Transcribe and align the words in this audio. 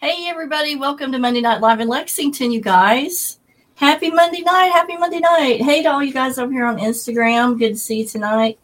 Hey, 0.00 0.28
everybody. 0.28 0.76
Welcome 0.76 1.12
to 1.12 1.18
Monday 1.18 1.40
Night 1.40 1.60
Live 1.60 1.80
in 1.80 1.88
Lexington, 1.88 2.52
you 2.52 2.60
guys. 2.60 3.38
Happy 3.74 4.10
Monday 4.10 4.42
night. 4.42 4.72
Happy 4.72 4.96
Monday 4.96 5.20
night. 5.20 5.60
Hey 5.60 5.82
to 5.82 5.90
all 5.90 6.02
you 6.02 6.12
guys 6.12 6.38
over 6.38 6.52
here 6.52 6.66
on 6.66 6.78
Instagram. 6.78 7.58
Good 7.58 7.74
to 7.74 7.78
see 7.78 8.00
you 8.00 8.06
tonight. 8.06 8.58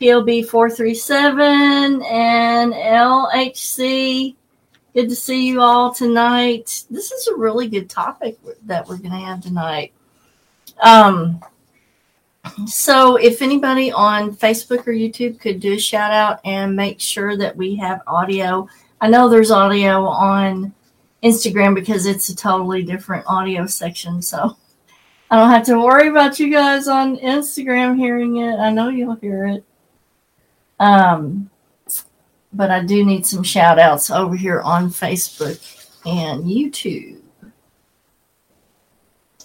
POB437 0.00 2.04
and 2.04 2.72
LHC. 2.72 4.34
Good 4.94 5.08
to 5.08 5.16
see 5.16 5.46
you 5.46 5.60
all 5.60 5.94
tonight. 5.94 6.84
This 6.90 7.10
is 7.10 7.28
a 7.28 7.36
really 7.36 7.68
good 7.68 7.88
topic 7.88 8.38
that 8.66 8.88
we're 8.88 8.98
going 8.98 9.12
to 9.12 9.18
have 9.18 9.42
tonight. 9.42 9.92
Um, 10.82 11.40
so, 12.66 13.16
if 13.16 13.42
anybody 13.42 13.92
on 13.92 14.34
Facebook 14.34 14.86
or 14.86 14.92
YouTube 14.92 15.40
could 15.40 15.60
do 15.60 15.74
a 15.74 15.78
shout 15.78 16.10
out 16.10 16.40
and 16.44 16.74
make 16.74 17.00
sure 17.00 17.36
that 17.36 17.56
we 17.56 17.76
have 17.76 18.02
audio, 18.06 18.66
I 19.00 19.08
know 19.08 19.28
there's 19.28 19.50
audio 19.50 20.04
on 20.04 20.74
Instagram 21.22 21.74
because 21.74 22.06
it's 22.06 22.28
a 22.28 22.36
totally 22.36 22.82
different 22.82 23.24
audio 23.26 23.66
section. 23.66 24.20
So, 24.22 24.56
I 25.30 25.36
don't 25.36 25.50
have 25.50 25.66
to 25.66 25.80
worry 25.80 26.08
about 26.08 26.40
you 26.40 26.50
guys 26.50 26.88
on 26.88 27.16
Instagram 27.18 27.96
hearing 27.96 28.38
it. 28.38 28.58
I 28.58 28.70
know 28.70 28.88
you'll 28.88 29.14
hear 29.14 29.46
it. 29.46 29.64
Um, 30.80 31.50
but 32.52 32.70
I 32.70 32.84
do 32.84 33.04
need 33.04 33.24
some 33.24 33.44
shout 33.44 33.78
outs 33.78 34.10
over 34.10 34.34
here 34.34 34.60
on 34.60 34.88
Facebook 34.88 35.60
and 36.04 36.44
YouTube. 36.44 37.20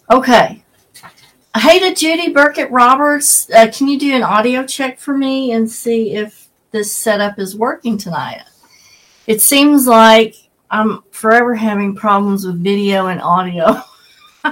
Okay. 0.10 0.64
Hey 1.56 1.80
to 1.80 1.94
Judy 1.94 2.34
Burkett 2.34 2.72
Roberts. 2.72 3.50
Uh, 3.52 3.72
can 3.72 3.88
you 3.88 4.00
do 4.00 4.16
an 4.16 4.24
audio 4.24 4.66
check 4.66 5.00
for 5.00 5.16
me 5.16 5.52
and 5.52 5.70
see 5.70 6.16
if 6.16 6.50
this 6.72 6.92
setup 6.92 7.38
is 7.38 7.56
working 7.56 7.98
tonight? 7.98 8.42
It 9.28 9.42
seems 9.42 9.88
like 9.88 10.36
I'm 10.70 11.04
forever 11.12 11.56
having 11.56 11.96
problems 11.96 12.46
with 12.46 12.64
video 12.64 13.08
and 13.08 13.22
audio. 13.22 13.82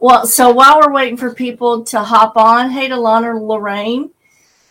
well, 0.00 0.26
so 0.26 0.50
while 0.50 0.80
we're 0.80 0.92
waiting 0.92 1.16
for 1.16 1.34
people 1.34 1.84
to 1.84 2.00
hop 2.00 2.36
on, 2.36 2.70
hey 2.70 2.88
to 2.88 2.96
Lana 2.98 3.34
Lorraine. 3.40 4.10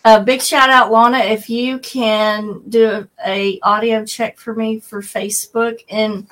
A 0.04 0.22
big 0.22 0.40
shout 0.40 0.70
out, 0.70 0.92
Lana, 0.92 1.18
if 1.18 1.50
you 1.50 1.78
can 1.80 2.62
do 2.68 3.08
a 3.26 3.58
audio 3.62 4.04
check 4.04 4.38
for 4.38 4.54
me 4.54 4.80
for 4.80 5.02
Facebook. 5.02 5.80
And 5.90 6.26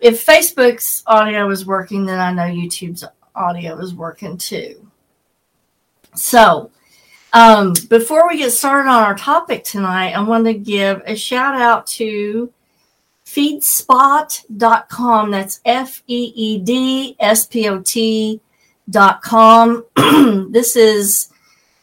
if 0.00 0.24
Facebook's 0.24 1.02
audio 1.06 1.50
is 1.50 1.66
working, 1.66 2.06
then 2.06 2.18
I 2.18 2.32
know 2.32 2.52
YouTube's 2.52 3.04
audio 3.34 3.78
is 3.78 3.94
working 3.94 4.38
too. 4.38 4.90
So, 6.14 6.70
um, 7.32 7.74
before 7.88 8.28
we 8.28 8.38
get 8.38 8.52
started 8.52 8.88
on 8.88 9.02
our 9.02 9.16
topic 9.16 9.64
tonight, 9.64 10.12
I 10.12 10.22
want 10.22 10.44
to 10.46 10.54
give 10.54 11.02
a 11.06 11.14
shout 11.14 11.60
out 11.60 11.86
to 11.88 12.50
feedspot.com. 13.24 15.30
That's 15.30 15.60
F 15.64 16.02
E 16.06 16.32
E 16.34 16.58
D 16.58 17.16
S 17.20 17.46
P 17.46 17.68
O 17.68 17.80
T.com. 17.80 19.84
this 20.50 20.76
is 20.76 21.28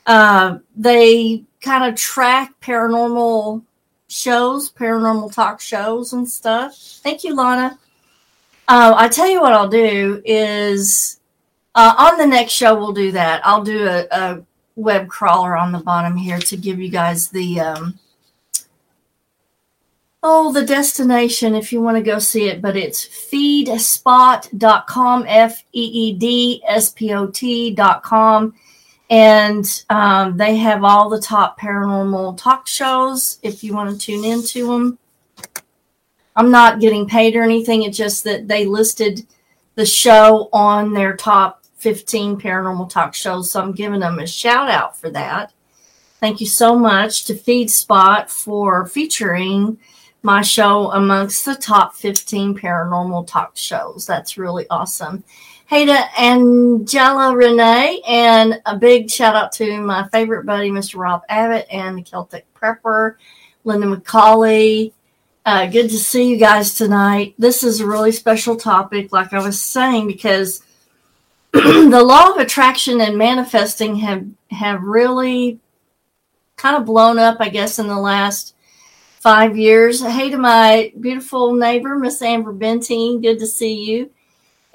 uh, 0.06 0.60
they 0.76 1.44
kind 1.62 1.86
of 1.86 1.96
track 1.96 2.54
paranormal 2.62 3.64
shows, 4.10 4.72
paranormal 4.72 5.34
talk 5.34 5.62
shows 5.62 6.14
and 6.14 6.30
stuff. 6.30 6.78
Thank 7.04 7.24
you, 7.24 7.36
Lana. 7.36 7.80
Uh, 8.68 8.94
I 8.98 9.08
tell 9.08 9.30
you 9.30 9.42
what 9.42 9.54
I'll 9.54 9.70
do 9.70 10.22
is 10.26 11.22
uh, 11.76 11.96
on 11.98 12.18
the 12.18 12.26
next 12.26 12.52
show 12.52 12.76
we'll 12.76 12.92
do 12.92 13.14
that. 13.14 13.40
I'll 13.46 13.64
do 13.64 13.86
a, 13.86 14.06
a, 14.12 14.44
web 14.78 15.10
crawler 15.10 15.58
on 15.58 15.74
the 15.74 15.80
bottom 15.80 16.16
here 16.16 16.40
to 16.40 16.56
give 16.56 16.80
you 16.80 16.90
guys 16.90 17.28
the 17.30 17.60
um, 17.60 18.00
oh 20.24 20.54
the 20.54 20.66
destination 20.66 21.54
if 21.56 21.74
you 21.74 21.82
want 21.82 21.98
to 21.98 22.04
go 22.04 22.20
see 22.20 22.48
it. 22.48 22.62
But 22.62 22.78
it's 22.78 23.06
feedspot.com, 23.06 25.26
f 25.28 25.66
e 25.74 25.82
e 25.82 26.14
d 26.14 26.64
s 26.66 26.92
p 26.92 27.14
o 27.14 27.28
t.com 27.28 28.54
and 29.10 29.84
um, 29.90 30.38
they 30.38 30.58
have 30.58 30.84
all 30.84 31.10
the 31.10 31.22
top 31.22 31.60
paranormal 31.60 32.38
talk 32.38 32.68
shows 32.68 33.40
if 33.42 33.64
you 33.64 33.74
want 33.74 33.90
to 33.90 33.98
tune 33.98 34.26
into 34.26 34.68
them. 34.68 35.00
I'm 36.36 36.52
not 36.52 36.80
getting 36.80 37.08
paid 37.08 37.36
or 37.36 37.42
anything. 37.42 37.84
It's 37.84 37.98
just 37.98 38.24
that 38.26 38.48
they 38.48 38.66
listed 38.66 39.26
the 39.76 39.86
show 39.86 40.50
on 40.52 40.94
their 40.94 41.16
top 41.16 41.57
15 41.78 42.40
paranormal 42.40 42.90
talk 42.90 43.14
shows. 43.14 43.52
So 43.52 43.62
I'm 43.62 43.72
giving 43.72 44.02
them 44.02 44.20
a 44.20 44.28
shout 44.28 44.70
out 44.70 44.98
for 44.98 45.10
that. 45.12 45.54
Thank 46.20 46.42
you 46.42 46.48
so 46.48 46.78
much 46.78 47.26
to 47.26 47.34
FeedSpot 47.34 48.30
for 48.30 48.88
featuring 48.88 49.78
my 50.24 50.42
show 50.42 50.92
amongst 50.92 51.46
the 51.46 51.56
top 51.56 51.96
15 51.96 52.58
paranormal 52.58 53.28
talk 53.28 53.52
shows. 53.56 54.06
That's 54.06 54.38
really 54.38 54.66
awesome. 54.70 55.24
Hey 55.68 55.86
to 55.86 56.20
Angela 56.20 57.36
Renee, 57.36 58.02
and 58.08 58.62
a 58.66 58.78
big 58.78 59.12
shout 59.12 59.36
out 59.36 59.52
to 59.54 59.82
my 59.82 60.08
favorite 60.10 60.46
buddy, 60.46 60.72
Mr. 60.72 60.98
Rob 60.98 61.24
Abbott, 61.30 61.68
and 61.70 61.98
the 61.98 62.04
Celtic 62.04 62.46
Prepper, 62.54 63.16
Linda 63.66 63.86
McCauley. 63.86 64.94
Uh, 65.46 65.66
good 65.68 65.90
to 65.90 66.00
see 66.00 66.30
you 66.30 66.38
guys 66.38 66.74
tonight. 66.74 67.36
This 67.38 67.64
is 67.64 67.82
a 67.82 67.86
really 67.86 68.12
special 68.12 68.56
topic, 68.56 69.12
like 69.12 69.34
I 69.34 69.44
was 69.44 69.62
saying, 69.62 70.08
because 70.08 70.64
the 71.54 72.04
law 72.04 72.32
of 72.32 72.38
attraction 72.38 73.02
and 73.02 73.18
manifesting 73.18 73.96
have 73.96 74.26
have 74.52 74.82
really 74.84 75.60
kind 76.58 76.76
of 76.76 76.86
blown 76.86 77.20
up, 77.20 77.38
I 77.40 77.50
guess, 77.50 77.80
in 77.80 77.88
the 77.88 78.00
last 78.00 78.56
five 79.20 79.58
years. 79.58 80.02
Hey 80.02 80.30
to 80.30 80.38
my 80.38 80.92
beautiful 81.00 81.54
neighbor, 81.54 81.98
Miss 81.98 82.22
Amber 82.22 82.54
Bentine. 82.54 83.22
Good 83.22 83.40
to 83.40 83.48
see 83.48 83.86
you. 83.86 84.12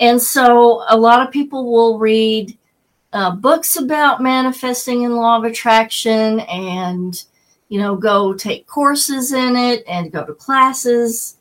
And 0.00 0.20
so 0.20 0.84
a 0.88 0.96
lot 0.96 1.26
of 1.26 1.32
people 1.32 1.70
will 1.70 1.98
read 1.98 2.56
uh, 3.12 3.32
books 3.32 3.76
about 3.76 4.22
manifesting 4.22 5.04
and 5.04 5.14
law 5.14 5.36
of 5.36 5.44
attraction 5.44 6.40
and, 6.40 7.22
you 7.68 7.78
know, 7.78 7.94
go 7.94 8.32
take 8.32 8.66
courses 8.66 9.32
in 9.32 9.56
it 9.56 9.84
and 9.86 10.10
go 10.10 10.24
to 10.24 10.34
classes 10.34 11.36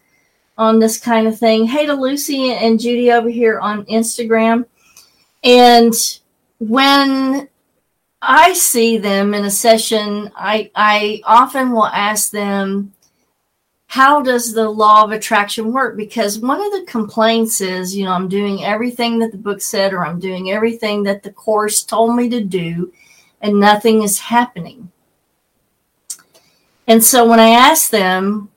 on 0.58 0.80
this 0.80 1.00
kind 1.00 1.28
of 1.28 1.40
thing. 1.40 1.66
Hey 1.66 1.86
to 1.86 1.94
Lucy 1.94 2.52
and 2.52 2.80
Judy 2.80 3.12
over 3.12 3.30
here 3.30 3.59
on 3.59 3.86
Instagram. 3.86 4.66
And 5.44 5.94
when 6.59 7.50
I 8.22 8.53
see 8.53 8.97
them 8.97 9.34
in 9.34 9.46
a 9.46 9.52
session, 9.52 10.31
I, 10.35 10.69
I 10.75 11.22
often 11.25 11.72
will 11.72 11.88
ask 11.88 12.31
them, 12.31 12.94
how 13.88 14.22
does 14.22 14.53
the 14.53 14.69
law 14.69 15.03
of 15.03 15.12
attraction 15.12 15.74
work? 15.74 15.97
Because 15.97 16.40
one 16.40 16.62
of 16.62 16.72
the 16.72 16.85
complaints 16.88 17.59
is, 17.59 17.94
you 17.94 18.06
know, 18.06 18.13
I'm 18.13 18.30
doing 18.30 18.63
everything 18.63 19.19
that 19.19 19.31
the 19.31 19.38
book 19.38 19.59
said, 19.59 19.91
or 19.91 20.06
I'm 20.06 20.19
doing 20.19 20.51
everything 20.51 21.03
that 21.03 21.24
the 21.24 21.34
course 21.34 21.84
told 21.84 22.16
me 22.16 22.30
to 22.30 22.41
do, 22.41 22.94
and 23.42 23.60
nothing 23.60 24.04
is 24.04 24.19
happening. 24.19 24.92
And 26.88 27.04
so 27.04 27.27
when 27.27 27.39
I 27.39 27.50
ask 27.50 27.89
them, 27.89 28.50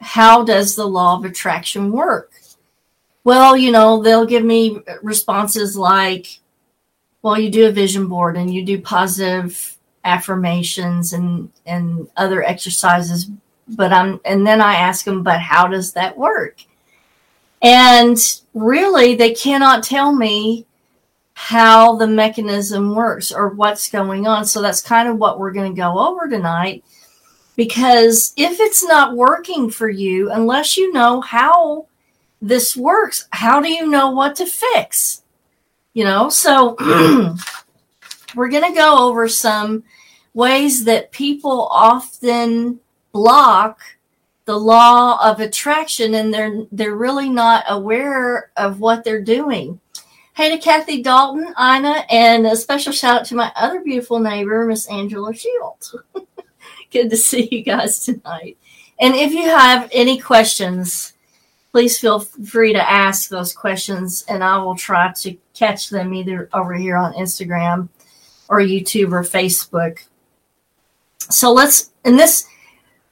how 0.00 0.44
does 0.44 0.76
the 0.76 0.86
law 0.86 1.16
of 1.16 1.24
attraction 1.24 1.90
work? 1.90 2.33
Well, 3.24 3.56
you 3.56 3.72
know, 3.72 4.02
they'll 4.02 4.26
give 4.26 4.44
me 4.44 4.80
responses 5.02 5.76
like, 5.76 6.40
well, 7.22 7.38
you 7.38 7.50
do 7.50 7.66
a 7.66 7.72
vision 7.72 8.06
board 8.06 8.36
and 8.36 8.52
you 8.52 8.64
do 8.64 8.80
positive 8.80 9.76
affirmations 10.04 11.14
and, 11.14 11.50
and 11.64 12.06
other 12.16 12.44
exercises 12.44 13.30
but 13.68 13.92
I'm, 13.92 14.20
and 14.24 14.46
then 14.46 14.60
I 14.60 14.74
ask 14.74 15.04
them, 15.04 15.22
but 15.22 15.40
how 15.40 15.66
does 15.66 15.92
that 15.92 16.16
work? 16.16 16.62
And 17.62 18.18
really, 18.52 19.14
they 19.14 19.32
cannot 19.32 19.82
tell 19.82 20.14
me 20.14 20.66
how 21.34 21.96
the 21.96 22.06
mechanism 22.06 22.94
works 22.94 23.32
or 23.32 23.48
what's 23.48 23.90
going 23.90 24.26
on. 24.26 24.44
So 24.44 24.60
that's 24.60 24.80
kind 24.80 25.08
of 25.08 25.16
what 25.16 25.38
we're 25.38 25.52
going 25.52 25.72
to 25.72 25.80
go 25.80 25.98
over 25.98 26.28
tonight. 26.28 26.84
Because 27.56 28.32
if 28.36 28.60
it's 28.60 28.84
not 28.84 29.16
working 29.16 29.70
for 29.70 29.88
you, 29.88 30.30
unless 30.30 30.76
you 30.76 30.92
know 30.92 31.20
how 31.20 31.86
this 32.44 32.76
works, 32.76 33.26
how 33.30 33.60
do 33.60 33.68
you 33.68 33.86
know 33.88 34.10
what 34.10 34.36
to 34.36 34.46
fix? 34.46 35.22
You 35.94 36.04
know, 36.04 36.28
so 36.28 36.76
we're 38.34 38.50
going 38.50 38.70
to 38.70 38.78
go 38.78 39.08
over 39.08 39.28
some 39.28 39.82
ways 40.34 40.84
that 40.84 41.10
people 41.10 41.68
often 41.70 42.80
block 43.12 43.80
the 44.44 44.58
law 44.58 45.18
of 45.26 45.40
attraction 45.40 46.16
and 46.16 46.34
they're 46.34 46.64
they're 46.70 46.96
really 46.96 47.30
not 47.30 47.64
aware 47.68 48.50
of 48.58 48.78
what 48.78 49.02
they're 49.02 49.22
doing. 49.22 49.80
Hey 50.34 50.50
to 50.50 50.58
Kathy 50.58 51.00
Dalton, 51.00 51.46
Ina, 51.58 52.04
and 52.10 52.46
a 52.46 52.56
special 52.56 52.92
shout 52.92 53.20
out 53.20 53.26
to 53.26 53.36
my 53.36 53.50
other 53.56 53.80
beautiful 53.80 54.18
neighbor, 54.18 54.66
Miss 54.66 54.86
Angela 54.90 55.32
Shields. 55.32 55.96
Good 56.90 57.08
to 57.08 57.16
see 57.16 57.48
you 57.50 57.62
guys 57.62 58.04
tonight. 58.04 58.58
And 59.00 59.14
if 59.14 59.32
you 59.32 59.44
have 59.44 59.88
any 59.92 60.20
questions, 60.20 61.13
please 61.74 61.98
feel 61.98 62.20
free 62.20 62.72
to 62.72 62.88
ask 62.88 63.28
those 63.28 63.52
questions 63.52 64.24
and 64.28 64.44
I 64.44 64.58
will 64.58 64.76
try 64.76 65.10
to 65.12 65.36
catch 65.54 65.90
them 65.90 66.14
either 66.14 66.48
over 66.52 66.72
here 66.72 66.96
on 66.96 67.14
Instagram 67.14 67.88
or 68.48 68.60
YouTube 68.60 69.10
or 69.10 69.24
Facebook. 69.24 70.04
So 71.18 71.52
let's 71.52 71.90
in 72.04 72.14
this 72.14 72.46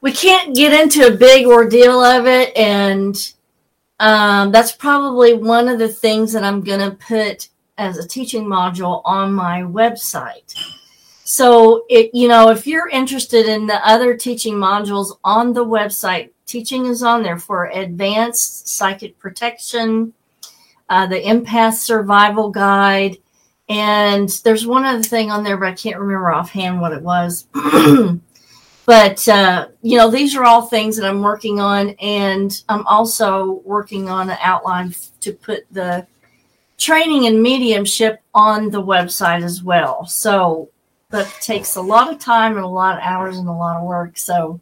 we 0.01 0.13
can't 0.13 0.55
get 0.55 0.81
into 0.81 1.09
a 1.09 1.17
big 1.17 1.45
ordeal 1.45 2.05
of 2.05 2.29
it. 2.29 2.57
And 2.57 3.17
um, 3.99 4.53
that's 4.53 4.71
probably 4.71 5.33
one 5.33 5.67
of 5.67 5.81
the 5.81 5.89
things 5.89 6.33
that 6.33 6.45
I'm 6.45 6.61
going 6.61 6.89
to 6.89 6.97
put 6.97 7.49
as 7.79 7.99
a 7.99 8.07
teaching 8.07 8.45
module 8.45 9.03
on 9.05 9.33
my 9.33 9.63
website. 9.63 10.55
So, 11.25 11.85
it, 11.89 12.15
you 12.15 12.29
know, 12.29 12.51
if 12.51 12.65
you're 12.65 12.89
interested 12.89 13.47
in 13.47 13.67
the 13.67 13.85
other 13.85 14.17
teaching 14.17 14.55
modules 14.55 15.19
on 15.25 15.53
the 15.53 15.65
website, 15.65 16.31
teaching 16.47 16.87
is 16.87 17.03
on 17.03 17.23
there 17.23 17.39
for 17.39 17.67
advanced 17.67 18.69
psychic 18.69 19.19
protection, 19.19 20.13
uh, 20.89 21.07
the 21.07 21.23
empath 21.23 21.75
survival 21.75 22.51
guide, 22.51 23.19
and 23.69 24.29
there's 24.45 24.67
one 24.67 24.85
other 24.85 25.03
thing 25.03 25.31
on 25.31 25.45
there, 25.45 25.57
but 25.57 25.69
I 25.69 25.73
can't 25.73 25.99
remember 25.99 26.31
offhand 26.31 26.81
what 26.81 26.93
it 26.93 27.03
was. 27.03 27.47
but 28.87 29.29
uh, 29.29 29.69
you 29.83 29.97
know, 29.97 30.11
these 30.11 30.37
are 30.37 30.45
all 30.45 30.63
things 30.63 30.97
that 30.97 31.09
I'm 31.09 31.23
working 31.23 31.61
on, 31.61 31.91
and 32.01 32.63
I'm 32.69 32.87
also 32.87 33.63
working 33.65 34.09
on 34.09 34.31
an 34.31 34.39
outline 34.43 34.95
to 35.21 35.33
put 35.33 35.65
the 35.71 36.07
training 36.77 37.27
and 37.27 37.43
mediumship 37.43 38.21
on 38.35 38.71
the 38.71 38.83
website 38.83 39.43
as 39.43 39.63
well. 39.63 40.05
So 40.07 40.69
that 41.11 41.33
takes 41.41 41.77
a 41.77 41.81
lot 41.81 42.13
of 42.13 42.19
time 42.19 42.57
and 42.57 42.65
a 42.65 42.69
lot 42.69 42.97
of 42.97 43.03
hours 43.05 43.39
and 43.39 43.49
a 43.49 43.53
lot 43.53 43.77
of 43.77 43.85
work. 43.85 44.19
So 44.19 44.61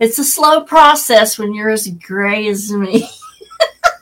it's 0.00 0.18
a 0.18 0.24
slow 0.24 0.62
process 0.62 1.38
when 1.38 1.54
you're 1.54 1.70
as 1.70 1.88
gray 1.88 2.48
as 2.48 2.72
me. 2.72 3.08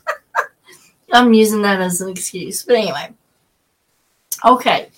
I'm 1.12 1.32
using 1.32 1.62
that 1.62 1.81
as 1.81 2.00
an 2.00 2.10
excuse. 2.10 2.62
But 2.62 2.76
anyway. 2.76 3.14
Okay. 4.44 4.90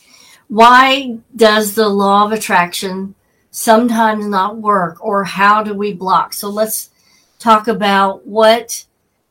Why 0.48 1.18
does 1.36 1.74
the 1.74 1.88
law 1.88 2.24
of 2.24 2.32
attraction 2.32 3.14
sometimes 3.50 4.26
not 4.26 4.56
work 4.56 5.04
or 5.04 5.24
how 5.24 5.62
do 5.62 5.74
we 5.74 5.92
block? 5.92 6.32
So 6.32 6.48
let's 6.48 6.90
talk 7.38 7.68
about 7.68 8.26
what 8.26 8.84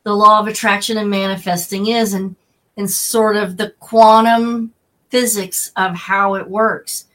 the 0.04 0.14
law 0.14 0.40
of 0.40 0.46
attraction 0.46 0.96
and 0.96 1.10
manifesting 1.10 1.88
is 1.88 2.14
and 2.14 2.36
and 2.78 2.88
sort 2.88 3.36
of 3.36 3.56
the 3.56 3.70
quantum 3.80 4.72
physics 5.10 5.72
of 5.76 5.96
how 5.96 6.34
it 6.34 6.48
works. 6.48 7.06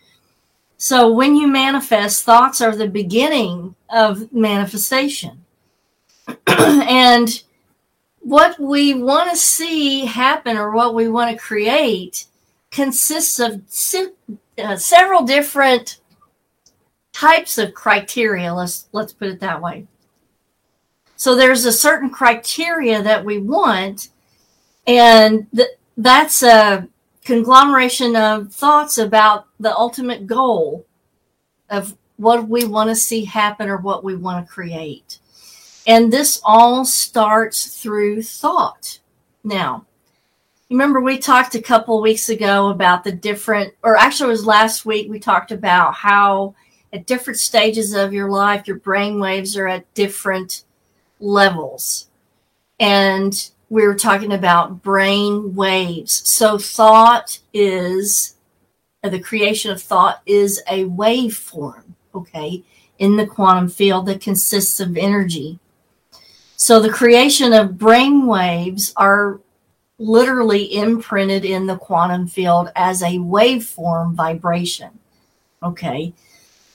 So 0.83 1.09
when 1.09 1.38
you 1.38 1.47
manifest, 1.47 2.25
thoughts 2.25 2.59
are 2.59 2.75
the 2.75 2.89
beginning 2.89 3.74
of 3.89 4.33
manifestation. 4.33 5.45
and 6.45 7.41
what 8.19 8.59
we 8.59 8.94
want 8.94 9.31
to 9.31 9.38
see 9.38 10.03
happen 10.03 10.57
or 10.57 10.71
what 10.71 10.94
we 10.94 11.07
want 11.07 11.31
to 11.31 11.41
create 11.41 12.25
consists 12.69 13.39
of 13.39 13.62
uh, 14.57 14.75
several 14.75 15.24
different 15.24 16.01
types 17.13 17.57
of 17.57 17.74
criteria 17.74 18.53
let's 18.53 18.89
let's 18.91 19.13
put 19.13 19.30
it 19.30 19.39
that 19.39 19.62
way 19.62 19.88
so 21.15 21.33
there's 21.33 21.63
a 21.63 21.71
certain 21.71 22.09
criteria 22.09 23.01
that 23.01 23.24
we 23.24 23.38
want 23.38 24.09
and 24.85 25.47
th- 25.56 25.77
that's 25.95 26.44
a 26.44 26.89
conglomeration 27.25 28.15
of 28.15 28.51
thoughts 28.51 28.97
about 28.97 29.47
the 29.59 29.75
ultimate 29.75 30.27
goal 30.27 30.85
of 31.69 31.95
what 32.17 32.47
we 32.47 32.65
want 32.65 32.89
to 32.89 32.95
see 32.95 33.25
happen 33.25 33.69
or 33.69 33.77
what 33.77 34.03
we 34.03 34.15
want 34.15 34.45
to 34.45 34.51
create. 34.51 35.19
And 35.87 36.11
this 36.11 36.41
all 36.43 36.85
starts 36.85 37.81
through 37.81 38.23
thought. 38.23 38.99
Now 39.43 39.85
remember 40.73 40.99
we 40.99 41.19
talked 41.19 41.53
a 41.53 41.61
couple 41.61 42.01
weeks 42.01 42.29
ago 42.29 42.69
about 42.69 43.03
the 43.03 43.11
different 43.11 43.73
or 43.83 43.95
actually 43.95 44.27
it 44.27 44.31
was 44.31 44.45
last 44.45 44.85
week 44.85 45.09
we 45.09 45.19
talked 45.19 45.51
about 45.51 45.93
how 45.93 46.55
at 46.91 47.05
different 47.05 47.39
stages 47.39 47.93
of 47.93 48.11
your 48.11 48.29
life 48.29 48.67
your 48.67 48.79
brain 48.79 49.19
waves 49.19 49.55
are 49.55 49.67
at 49.67 49.93
different 49.93 50.63
levels. 51.19 52.09
And 52.79 53.49
were 53.81 53.95
talking 53.95 54.33
about 54.33 54.83
brain 54.83 55.55
waves 55.55 56.27
so 56.27 56.57
thought 56.57 57.39
is 57.53 58.35
uh, 59.03 59.09
the 59.09 59.19
creation 59.19 59.71
of 59.71 59.81
thought 59.81 60.21
is 60.25 60.61
a 60.69 60.85
waveform 60.85 61.83
okay 62.13 62.63
in 62.99 63.15
the 63.15 63.25
quantum 63.25 63.67
field 63.67 64.05
that 64.05 64.21
consists 64.21 64.79
of 64.79 64.95
energy 64.97 65.59
so 66.55 66.79
the 66.79 66.89
creation 66.89 67.51
of 67.51 67.77
brain 67.77 68.25
waves 68.27 68.93
are 68.95 69.41
literally 69.97 70.75
imprinted 70.75 71.45
in 71.45 71.65
the 71.65 71.77
quantum 71.77 72.27
field 72.27 72.71
as 72.75 73.01
a 73.01 73.17
waveform 73.17 74.13
vibration. 74.13 74.99
Okay. 75.61 76.13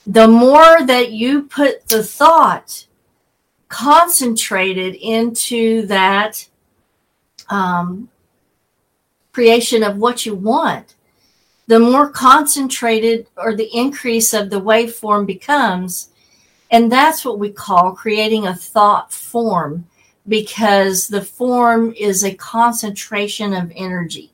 The 0.07 0.27
more 0.27 0.85
that 0.85 1.11
you 1.11 1.43
put 1.43 1.87
the 1.87 2.03
thought 2.03 2.85
concentrated 3.67 4.95
into 4.95 5.85
that 5.87 6.47
um, 7.49 8.09
creation 9.31 9.83
of 9.83 9.97
what 9.97 10.25
you 10.25 10.35
want, 10.35 10.95
the 11.67 11.79
more 11.79 12.09
concentrated 12.09 13.27
or 13.37 13.55
the 13.55 13.69
increase 13.73 14.33
of 14.33 14.49
the 14.49 14.59
waveform 14.59 15.25
becomes. 15.25 16.09
And 16.71 16.91
that's 16.91 17.23
what 17.23 17.39
we 17.39 17.51
call 17.51 17.93
creating 17.93 18.47
a 18.47 18.55
thought 18.55 19.13
form 19.13 19.87
because 20.27 21.07
the 21.07 21.21
form 21.21 21.93
is 21.97 22.23
a 22.23 22.33
concentration 22.33 23.53
of 23.53 23.71
energy. 23.75 24.31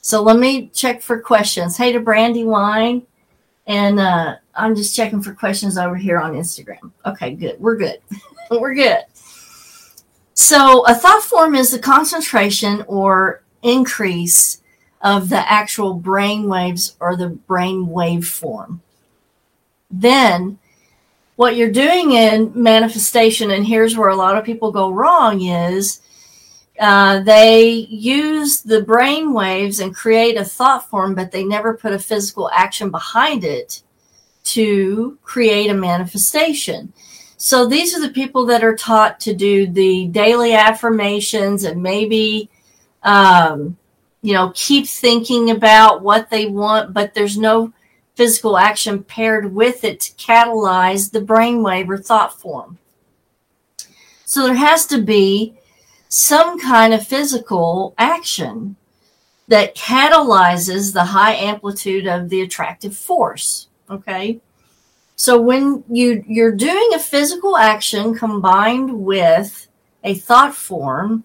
So 0.00 0.22
let 0.22 0.38
me 0.38 0.68
check 0.68 1.02
for 1.02 1.20
questions. 1.20 1.76
Hey 1.76 1.92
to 1.92 2.00
Brandywine. 2.00 3.02
And 3.66 3.98
uh, 3.98 4.36
I'm 4.54 4.76
just 4.76 4.94
checking 4.94 5.20
for 5.20 5.34
questions 5.34 5.76
over 5.76 5.96
here 5.96 6.18
on 6.20 6.34
Instagram. 6.34 6.92
Okay, 7.04 7.34
good. 7.34 7.58
We're 7.58 7.76
good. 7.76 7.98
We're 8.50 8.74
good. 8.74 9.00
So 10.36 10.84
a 10.84 10.94
thought 10.94 11.22
form 11.22 11.54
is 11.54 11.70
the 11.70 11.78
concentration 11.78 12.84
or 12.88 13.42
increase 13.62 14.60
of 15.00 15.30
the 15.30 15.50
actual 15.50 15.94
brain 15.94 16.46
waves 16.46 16.94
or 17.00 17.16
the 17.16 17.30
brain 17.30 17.88
wave 17.88 18.28
form. 18.28 18.82
Then 19.90 20.58
what 21.36 21.56
you're 21.56 21.72
doing 21.72 22.12
in 22.12 22.52
manifestation, 22.54 23.50
and 23.50 23.66
here's 23.66 23.96
where 23.96 24.10
a 24.10 24.16
lot 24.16 24.36
of 24.36 24.44
people 24.44 24.70
go 24.70 24.90
wrong, 24.90 25.40
is 25.40 26.02
uh, 26.78 27.20
they 27.20 27.68
use 27.88 28.60
the 28.60 28.82
brain 28.82 29.32
waves 29.32 29.80
and 29.80 29.94
create 29.94 30.36
a 30.36 30.44
thought 30.44 30.90
form, 30.90 31.14
but 31.14 31.32
they 31.32 31.44
never 31.44 31.72
put 31.74 31.94
a 31.94 31.98
physical 31.98 32.50
action 32.50 32.90
behind 32.90 33.42
it 33.42 33.82
to 34.44 35.16
create 35.22 35.70
a 35.70 35.74
manifestation. 35.74 36.92
So 37.36 37.66
these 37.66 37.94
are 37.94 38.00
the 38.00 38.12
people 38.12 38.46
that 38.46 38.64
are 38.64 38.74
taught 38.74 39.20
to 39.20 39.34
do 39.34 39.66
the 39.66 40.06
daily 40.08 40.54
affirmations 40.54 41.64
and 41.64 41.82
maybe, 41.82 42.48
um, 43.02 43.76
you 44.22 44.32
know, 44.32 44.52
keep 44.54 44.86
thinking 44.86 45.50
about 45.50 46.02
what 46.02 46.30
they 46.30 46.46
want, 46.46 46.94
but 46.94 47.12
there's 47.14 47.36
no 47.36 47.72
physical 48.14 48.56
action 48.56 49.04
paired 49.04 49.54
with 49.54 49.84
it 49.84 50.00
to 50.00 50.12
catalyze 50.14 51.10
the 51.10 51.20
brainwave 51.20 51.88
or 51.88 51.98
thought 51.98 52.40
form. 52.40 52.78
So 54.24 54.44
there 54.44 54.54
has 54.54 54.86
to 54.86 55.02
be 55.02 55.54
some 56.08 56.58
kind 56.58 56.94
of 56.94 57.06
physical 57.06 57.94
action 57.98 58.76
that 59.48 59.76
catalyzes 59.76 60.92
the 60.92 61.04
high 61.04 61.34
amplitude 61.34 62.06
of 62.06 62.30
the 62.30 62.40
attractive 62.40 62.96
force. 62.96 63.68
Okay. 63.90 64.40
So 65.16 65.40
when 65.40 65.82
you 65.90 66.22
you're 66.28 66.52
doing 66.52 66.90
a 66.94 66.98
physical 66.98 67.56
action 67.56 68.14
combined 68.14 68.92
with 68.92 69.66
a 70.04 70.14
thought 70.14 70.54
form, 70.54 71.24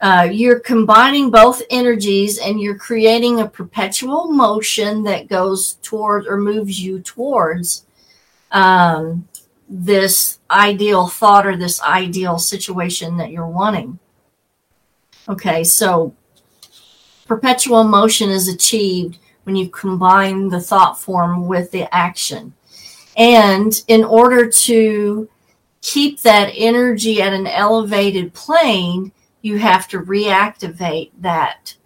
uh, 0.00 0.28
you're 0.32 0.58
combining 0.58 1.30
both 1.30 1.62
energies 1.70 2.38
and 2.38 2.58
you're 2.58 2.78
creating 2.78 3.38
a 3.38 3.48
perpetual 3.48 4.32
motion 4.32 5.04
that 5.04 5.28
goes 5.28 5.74
toward 5.82 6.26
or 6.26 6.38
moves 6.38 6.80
you 6.80 7.00
towards 7.00 7.84
um, 8.50 9.28
this 9.68 10.40
ideal 10.50 11.06
thought 11.06 11.46
or 11.46 11.56
this 11.56 11.82
ideal 11.82 12.38
situation 12.38 13.18
that 13.18 13.30
you're 13.30 13.46
wanting. 13.46 13.98
Okay, 15.28 15.62
so 15.62 16.14
perpetual 17.26 17.84
motion 17.84 18.30
is 18.30 18.48
achieved 18.48 19.18
when 19.44 19.54
you 19.54 19.68
combine 19.68 20.48
the 20.48 20.60
thought 20.60 20.98
form 20.98 21.46
with 21.46 21.70
the 21.70 21.94
action. 21.94 22.54
And 23.16 23.72
in 23.88 24.04
order 24.04 24.48
to 24.48 25.28
keep 25.80 26.20
that 26.22 26.52
energy 26.56 27.20
at 27.20 27.32
an 27.32 27.46
elevated 27.46 28.32
plane, 28.32 29.12
you 29.42 29.58
have 29.58 29.88
to 29.88 30.00
reactivate 30.00 31.10
that 31.20 31.76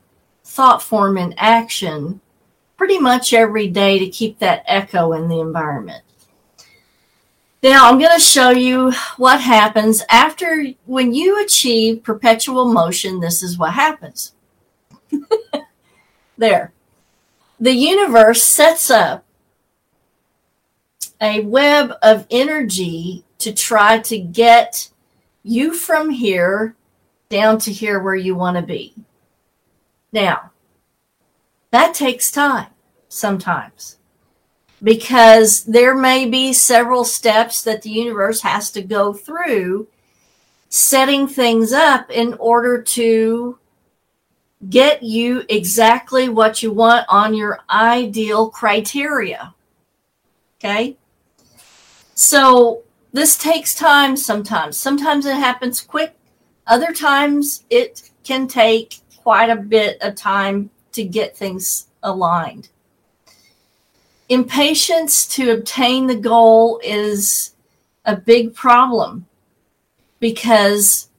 thought 0.45 0.83
form 0.83 1.19
in 1.19 1.35
action 1.37 2.21
pretty 2.77 2.99
much 2.99 3.33
every 3.33 3.69
day 3.69 3.99
to 3.99 4.09
keep 4.09 4.39
that 4.39 4.63
echo 4.67 5.13
in 5.15 5.29
the 5.29 5.41
environment. 5.41 6.03
Now, 7.63 7.91
I'm 7.91 7.99
going 7.99 8.15
to 8.15 8.21
show 8.21 8.51
you 8.51 8.93
what 9.17 9.41
happens 9.41 10.05
after 10.09 10.67
when 10.85 11.13
you 11.13 11.43
achieve 11.43 12.05
perpetual 12.05 12.73
motion. 12.73 13.19
This 13.19 13.43
is 13.43 13.59
what 13.59 13.73
happens. 13.73 14.35
there. 16.39 16.73
The 17.59 17.73
universe 17.73 18.45
sets 18.45 18.91
up 18.91 19.26
a 21.21 21.41
web 21.41 21.93
of 22.03 22.27
energy 22.31 23.25
to 23.39 23.53
try 23.53 23.99
to 24.01 24.19
get 24.19 24.91
you 25.43 25.75
from 25.75 26.11
here 26.11 26.75
down 27.29 27.59
to 27.59 27.73
here 27.73 28.01
where 28.01 28.15
you 28.15 28.35
want 28.35 28.57
to 28.57 28.63
be. 28.63 28.95
Now, 30.13 30.51
that 31.71 31.95
takes 31.95 32.31
time 32.31 32.69
sometimes 33.09 33.99
because 34.83 35.65
there 35.65 35.95
may 35.95 36.29
be 36.29 36.53
several 36.53 37.05
steps 37.05 37.63
that 37.65 37.83
the 37.83 37.91
universe 37.91 38.41
has 38.43 38.71
to 38.73 38.83
go 38.83 39.13
through 39.13 39.89
setting 40.69 41.27
things 41.27 41.73
up 41.73 42.11
in 42.11 42.35
order 42.35 42.83
to 42.83 43.59
get 44.69 45.03
you 45.03 45.45
exactly 45.49 46.29
what 46.29 46.63
you 46.63 46.73
want 46.73 47.07
on 47.09 47.35
your 47.35 47.61
ideal 47.71 48.51
criteria. 48.51 49.55
Okay? 50.59 50.97
So 52.17 52.83
this 53.13 53.37
takes 53.37 53.75
time 53.75 54.17
sometimes. 54.17 54.79
Sometimes 54.79 55.27
it 55.27 55.37
happens 55.37 55.83
quick, 55.83 56.17
other 56.67 56.93
times 56.93 57.65
it 57.69 58.11
can 58.25 58.49
take 58.49 59.01
quite 59.23 59.51
a 59.51 59.57
bit 59.57 60.01
of 60.01 60.15
time 60.15 60.71
to 60.93 61.05
get 61.05 61.37
things 61.37 61.89
aligned. 62.03 62.71
Impatience 64.31 65.27
to 65.29 65.51
obtain 65.51 66.07
the 66.07 66.17
goal 66.17 66.81
is 66.83 67.55
a 68.07 68.17
big 68.17 68.55
problem 68.55 69.27
because 70.19 71.11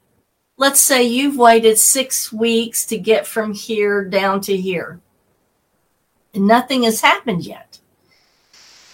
let's 0.57 0.81
say 0.81 1.03
you've 1.03 1.37
waited 1.37 1.77
six 1.77 2.33
weeks 2.33 2.87
to 2.87 2.97
get 2.97 3.27
from 3.27 3.53
here 3.53 4.03
down 4.03 4.41
to 4.41 4.57
here 4.57 4.99
and 6.33 6.47
nothing 6.47 6.83
has 6.83 7.01
happened 7.01 7.43
yet. 7.45 7.66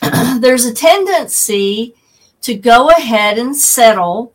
There's 0.40 0.66
a 0.66 0.74
tendency 0.74 1.96
to 2.42 2.56
go 2.56 2.90
ahead 2.90 3.38
and 3.38 3.56
settle 3.56 4.34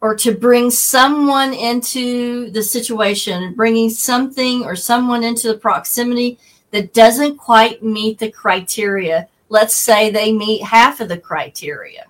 or 0.00 0.14
to 0.14 0.32
bring 0.32 0.70
someone 0.70 1.52
into 1.52 2.50
the 2.50 2.62
situation, 2.62 3.54
bringing 3.54 3.90
something 3.90 4.64
or 4.64 4.76
someone 4.76 5.24
into 5.24 5.48
the 5.48 5.58
proximity 5.58 6.38
that 6.70 6.92
doesn't 6.92 7.36
quite 7.36 7.82
meet 7.82 8.18
the 8.18 8.30
criteria. 8.30 9.28
Let's 9.48 9.74
say 9.74 10.10
they 10.10 10.32
meet 10.32 10.62
half 10.62 11.00
of 11.00 11.08
the 11.08 11.18
criteria. 11.18 12.06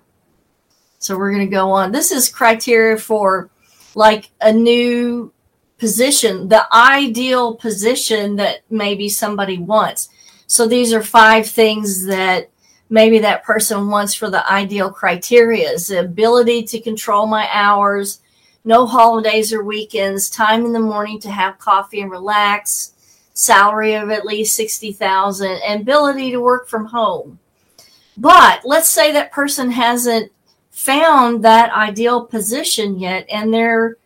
So 0.98 1.16
we're 1.16 1.32
going 1.32 1.46
to 1.46 1.50
go 1.50 1.70
on. 1.70 1.92
This 1.92 2.12
is 2.12 2.28
criteria 2.28 2.98
for 2.98 3.48
like 3.94 4.30
a 4.40 4.52
new 4.52 5.32
position, 5.78 6.48
the 6.48 6.66
ideal 6.74 7.54
position 7.54 8.36
that 8.36 8.60
maybe 8.68 9.08
somebody 9.08 9.58
wants. 9.58 10.10
So 10.46 10.66
these 10.66 10.92
are 10.92 11.02
five 11.02 11.46
things 11.46 12.04
that 12.06 12.50
maybe 12.90 13.18
that 13.18 13.44
person 13.44 13.88
wants 13.88 14.14
for 14.14 14.30
the 14.30 14.50
ideal 14.50 14.90
criteria 14.90 15.70
is 15.70 15.88
the 15.88 16.00
ability 16.00 16.64
to 16.64 16.80
control 16.80 17.26
my 17.26 17.48
hours, 17.52 18.20
no 18.64 18.86
holidays 18.86 19.52
or 19.52 19.62
weekends, 19.62 20.30
time 20.30 20.64
in 20.64 20.72
the 20.72 20.80
morning 20.80 21.20
to 21.20 21.30
have 21.30 21.58
coffee 21.58 22.00
and 22.00 22.10
relax, 22.10 22.92
salary 23.34 23.94
of 23.94 24.10
at 24.10 24.26
least 24.26 24.56
60,000 24.56 25.60
and 25.66 25.80
ability 25.82 26.30
to 26.30 26.40
work 26.40 26.68
from 26.68 26.86
home. 26.86 27.38
But 28.16 28.62
let's 28.64 28.88
say 28.88 29.12
that 29.12 29.32
person 29.32 29.70
hasn't 29.70 30.32
found 30.70 31.44
that 31.44 31.72
ideal 31.72 32.24
position 32.24 32.98
yet 32.98 33.26
and 33.28 33.52
they're 33.52 33.96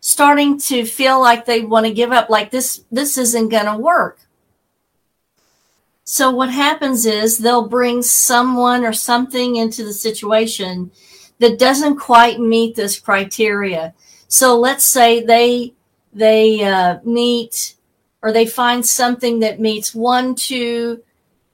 starting 0.00 0.58
to 0.58 0.84
feel 0.84 1.20
like 1.20 1.44
they 1.44 1.62
want 1.62 1.86
to 1.86 1.92
give 1.92 2.10
up 2.10 2.30
like 2.30 2.50
this 2.50 2.84
this 2.90 3.18
isn't 3.18 3.48
going 3.48 3.66
to 3.66 3.76
work 3.76 4.18
so 6.10 6.28
what 6.30 6.50
happens 6.50 7.06
is 7.06 7.38
they'll 7.38 7.68
bring 7.68 8.02
someone 8.02 8.84
or 8.84 8.92
something 8.92 9.56
into 9.56 9.84
the 9.84 9.92
situation 9.92 10.90
that 11.38 11.58
doesn't 11.58 11.98
quite 11.98 12.40
meet 12.40 12.74
this 12.74 12.98
criteria 12.98 13.94
so 14.26 14.58
let's 14.58 14.84
say 14.84 15.22
they 15.22 15.72
they 16.12 16.64
uh, 16.64 16.98
meet 17.04 17.76
or 18.22 18.32
they 18.32 18.46
find 18.46 18.84
something 18.84 19.38
that 19.38 19.60
meets 19.60 19.94
one 19.94 20.34
two 20.34 21.00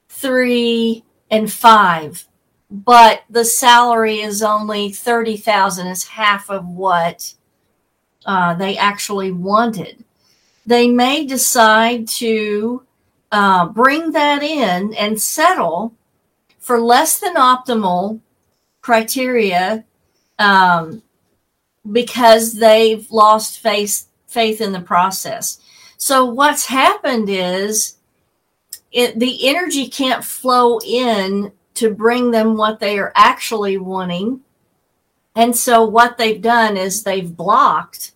three 0.09 1.03
and 1.29 1.51
five 1.51 2.27
but 2.69 3.23
the 3.29 3.45
salary 3.45 4.19
is 4.19 4.41
only 4.41 4.89
30,000 4.91 5.87
is 5.87 6.07
half 6.07 6.49
of 6.49 6.67
what 6.67 7.33
uh, 8.25 8.55
they 8.55 8.77
actually 8.77 9.31
wanted. 9.31 10.03
They 10.65 10.89
may 10.89 11.25
decide 11.25 12.07
to 12.09 12.86
uh, 13.31 13.67
bring 13.67 14.11
that 14.11 14.43
in 14.43 14.93
and 14.93 15.21
settle 15.21 15.93
for 16.59 16.79
less 16.79 17.19
than 17.19 17.35
optimal 17.35 18.19
criteria 18.81 19.83
um, 20.39 21.01
because 21.91 22.53
they've 22.53 23.09
lost 23.11 23.59
faith 23.59 24.07
faith 24.27 24.59
in 24.61 24.73
the 24.73 24.81
process. 24.81 25.59
So 25.97 26.25
what's 26.25 26.65
happened 26.65 27.29
is 27.29 27.95
it, 28.91 29.17
the 29.19 29.47
energy 29.47 29.87
can't 29.87 30.23
flow 30.23 30.79
in 30.85 31.51
to 31.75 31.93
bring 31.93 32.31
them 32.31 32.57
what 32.57 32.79
they 32.79 32.99
are 32.99 33.11
actually 33.15 33.77
wanting. 33.77 34.41
And 35.35 35.55
so 35.55 35.85
what 35.85 36.17
they've 36.17 36.41
done 36.41 36.77
is 36.77 37.03
they've 37.03 37.35
blocked 37.35 38.11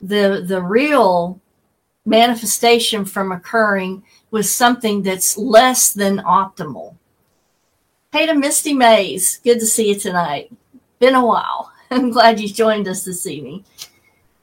the 0.00 0.44
the 0.46 0.62
real 0.62 1.40
manifestation 2.04 3.04
from 3.04 3.32
occurring 3.32 4.04
with 4.30 4.46
something 4.46 5.02
that's 5.02 5.36
less 5.36 5.92
than 5.92 6.18
optimal. 6.18 6.94
Hey 8.12 8.26
to 8.26 8.34
Misty 8.34 8.72
Mays, 8.72 9.40
good 9.44 9.58
to 9.60 9.66
see 9.66 9.90
you 9.90 9.96
tonight. 9.96 10.50
Been 10.98 11.14
a 11.14 11.24
while. 11.24 11.70
I'm 11.90 12.10
glad 12.10 12.40
you 12.40 12.48
joined 12.48 12.88
us 12.88 13.04
this 13.04 13.26
evening. 13.26 13.64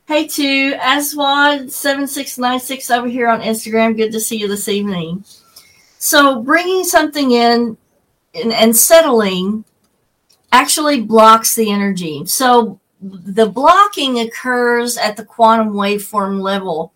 Hey 0.08 0.28
to 0.28 0.76
Aswad7696 0.76 2.96
over 2.96 3.08
here 3.08 3.28
on 3.30 3.42
Instagram. 3.42 3.98
Good 3.98 4.12
to 4.12 4.20
see 4.20 4.38
you 4.38 4.48
this 4.48 4.68
evening. 4.68 5.24
So, 5.98 6.42
bringing 6.42 6.84
something 6.84 7.32
in 7.32 7.78
and, 8.36 8.52
and 8.52 8.76
settling 8.76 9.64
actually 10.52 11.02
blocks 11.02 11.56
the 11.56 11.72
energy. 11.72 12.26
So 12.26 12.80
the 13.02 13.48
blocking 13.48 14.20
occurs 14.20 14.98
at 14.98 15.18
the 15.18 15.26
quantum 15.26 15.74
waveform 15.74 16.42
level. 16.42 16.94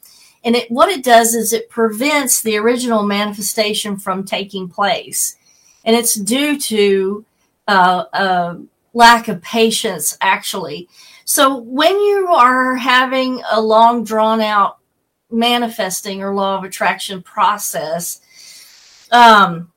And 0.48 0.56
it, 0.56 0.72
what 0.72 0.88
it 0.88 1.04
does 1.04 1.36
is 1.36 1.51
it 1.51 1.70
prevents 1.70 2.42
the 2.42 2.56
original 2.56 3.04
manifestation 3.04 3.98
from 3.98 4.24
taking 4.24 4.70
place. 4.70 5.36
And 5.84 5.94
it's 5.94 6.13
due 6.13 6.58
to 6.58 7.25
uh, 7.68 8.06
a 8.13 8.58
lack 8.94 9.27
of 9.27 9.42
patience, 9.42 10.18
actually. 10.22 10.88
So 11.25 11.58
when 11.58 12.00
you 12.00 12.30
are 12.30 12.77
having 12.77 13.42
a 13.51 13.60
long, 13.60 14.06
drawn 14.06 14.39
out 14.39 14.77
manifesting 15.30 16.24
or 16.24 16.34
law 16.34 16.58
of 16.58 16.63
attraction 16.63 17.22
process, 17.22 18.22
um, 19.12 19.70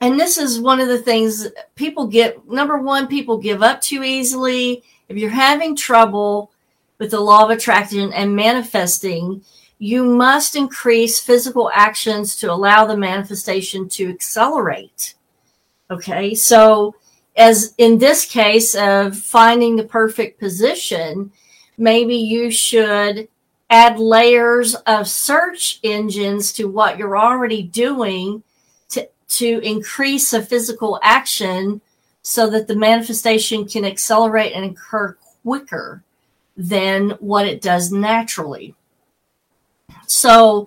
and 0.00 0.18
this 0.18 0.36
is 0.36 0.58
one 0.58 0.80
of 0.80 0.88
the 0.88 0.98
things 0.98 1.46
people 1.76 2.08
get 2.08 2.44
number 2.48 2.78
one 2.78 3.06
people 3.06 3.38
give 3.38 3.62
up 3.62 3.80
too 3.80 4.02
easily 4.02 4.82
if 5.08 5.16
you're 5.16 5.30
having 5.30 5.76
trouble 5.76 6.50
with 6.98 7.12
the 7.12 7.20
law 7.20 7.44
of 7.44 7.50
attraction 7.50 8.12
and 8.12 8.34
manifesting 8.34 9.44
you 9.82 10.04
must 10.04 10.54
increase 10.54 11.18
physical 11.18 11.70
actions 11.74 12.36
to 12.36 12.52
allow 12.52 12.84
the 12.84 12.96
manifestation 12.96 13.88
to 13.88 14.08
accelerate 14.08 15.14
okay 15.90 16.34
so 16.34 16.94
as 17.36 17.74
in 17.78 17.98
this 17.98 18.24
case 18.26 18.74
of 18.74 19.16
finding 19.16 19.74
the 19.74 19.84
perfect 19.84 20.38
position 20.38 21.32
maybe 21.78 22.14
you 22.14 22.50
should 22.50 23.26
add 23.70 23.98
layers 23.98 24.74
of 24.74 25.08
search 25.08 25.80
engines 25.82 26.52
to 26.52 26.66
what 26.66 26.98
you're 26.98 27.16
already 27.16 27.62
doing 27.62 28.42
to 28.88 29.08
to 29.28 29.60
increase 29.60 30.32
a 30.32 30.42
physical 30.42 31.00
action 31.02 31.80
so 32.22 32.50
that 32.50 32.68
the 32.68 32.76
manifestation 32.76 33.66
can 33.66 33.84
accelerate 33.84 34.52
and 34.52 34.64
occur 34.64 35.16
quicker 35.42 36.02
than 36.56 37.10
what 37.20 37.46
it 37.46 37.62
does 37.62 37.90
naturally. 37.90 38.74
So, 40.10 40.66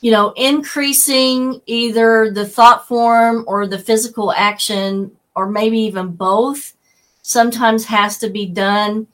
you 0.00 0.12
know, 0.12 0.32
increasing 0.36 1.60
either 1.66 2.30
the 2.30 2.46
thought 2.46 2.86
form 2.86 3.44
or 3.48 3.66
the 3.66 3.78
physical 3.78 4.32
action, 4.32 5.10
or 5.34 5.48
maybe 5.48 5.78
even 5.80 6.12
both, 6.12 6.74
sometimes 7.22 7.84
has 7.84 8.18
to 8.18 8.30
be 8.30 8.46
done 8.46 9.08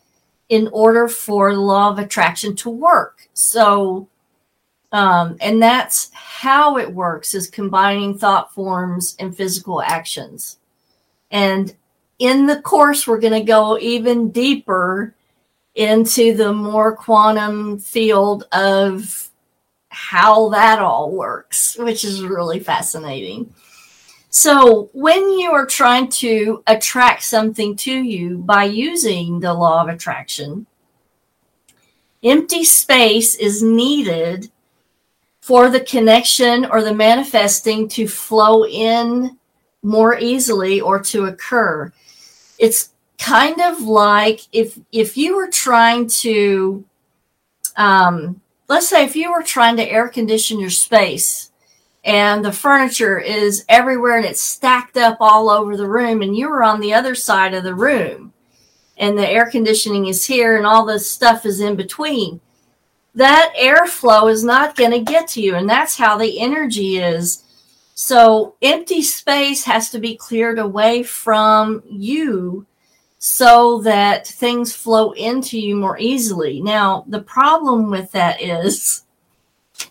in 0.50 0.68
order 0.68 1.08
for 1.08 1.54
the 1.54 1.60
law 1.60 1.90
of 1.90 1.98
attraction 1.98 2.54
to 2.56 2.68
work. 2.68 3.26
So, 3.32 4.08
um, 4.92 5.36
and 5.40 5.62
that's 5.62 6.10
how 6.12 6.76
it 6.76 6.92
works 6.92 7.34
is 7.34 7.48
combining 7.48 8.18
thought 8.18 8.52
forms 8.52 9.16
and 9.18 9.34
physical 9.34 9.80
actions. 9.80 10.58
And 11.30 11.74
in 12.18 12.46
the 12.46 12.60
course, 12.60 13.06
we're 13.06 13.18
going 13.18 13.32
to 13.32 13.40
go 13.40 13.78
even 13.78 14.30
deeper 14.30 15.14
into 15.74 16.34
the 16.34 16.52
more 16.52 16.94
quantum 16.94 17.78
field 17.78 18.44
of 18.52 19.30
how 19.94 20.48
that 20.50 20.80
all 20.80 21.12
works, 21.12 21.76
which 21.78 22.04
is 22.04 22.22
really 22.22 22.60
fascinating. 22.60 23.54
So, 24.28 24.90
when 24.92 25.30
you 25.30 25.52
are 25.52 25.64
trying 25.64 26.08
to 26.08 26.62
attract 26.66 27.22
something 27.22 27.76
to 27.76 27.92
you 27.92 28.38
by 28.38 28.64
using 28.64 29.38
the 29.38 29.54
law 29.54 29.82
of 29.82 29.88
attraction, 29.88 30.66
empty 32.24 32.64
space 32.64 33.36
is 33.36 33.62
needed 33.62 34.50
for 35.40 35.70
the 35.70 35.80
connection 35.80 36.64
or 36.64 36.82
the 36.82 36.94
manifesting 36.94 37.86
to 37.90 38.08
flow 38.08 38.66
in 38.66 39.38
more 39.84 40.18
easily 40.18 40.80
or 40.80 40.98
to 40.98 41.26
occur. 41.26 41.92
It's 42.58 42.90
kind 43.18 43.60
of 43.60 43.82
like 43.82 44.40
if 44.50 44.78
if 44.90 45.16
you 45.16 45.36
were 45.36 45.48
trying 45.48 46.08
to 46.08 46.84
um, 47.76 48.40
let's 48.68 48.88
say 48.88 49.04
if 49.04 49.16
you 49.16 49.32
were 49.32 49.42
trying 49.42 49.76
to 49.76 49.90
air 49.90 50.08
condition 50.08 50.58
your 50.58 50.70
space 50.70 51.50
and 52.04 52.44
the 52.44 52.52
furniture 52.52 53.18
is 53.18 53.64
everywhere 53.68 54.18
and 54.18 54.26
it's 54.26 54.40
stacked 54.40 54.96
up 54.96 55.16
all 55.20 55.48
over 55.48 55.76
the 55.76 55.88
room 55.88 56.22
and 56.22 56.36
you 56.36 56.48
were 56.48 56.62
on 56.62 56.80
the 56.80 56.92
other 56.92 57.14
side 57.14 57.54
of 57.54 57.64
the 57.64 57.74
room 57.74 58.32
and 58.96 59.18
the 59.18 59.28
air 59.28 59.50
conditioning 59.50 60.06
is 60.06 60.24
here 60.24 60.56
and 60.56 60.66
all 60.66 60.84
this 60.84 61.10
stuff 61.10 61.46
is 61.46 61.60
in 61.60 61.76
between 61.76 62.40
that 63.14 63.54
airflow 63.58 64.30
is 64.30 64.42
not 64.42 64.76
going 64.76 64.90
to 64.90 65.00
get 65.00 65.28
to 65.28 65.40
you 65.40 65.54
and 65.54 65.68
that's 65.68 65.96
how 65.96 66.16
the 66.16 66.40
energy 66.40 66.96
is. 66.96 67.42
So 67.94 68.56
empty 68.60 69.02
space 69.02 69.64
has 69.64 69.90
to 69.90 70.00
be 70.00 70.16
cleared 70.16 70.58
away 70.58 71.04
from 71.04 71.82
you 71.88 72.66
so 73.26 73.80
that 73.80 74.26
things 74.26 74.74
flow 74.74 75.12
into 75.12 75.58
you 75.58 75.74
more 75.74 75.98
easily. 75.98 76.60
Now, 76.60 77.06
the 77.08 77.22
problem 77.22 77.90
with 77.90 78.12
that 78.12 78.42
is 78.42 79.04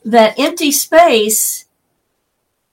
that 0.06 0.38
empty 0.38 0.72
space 0.72 1.66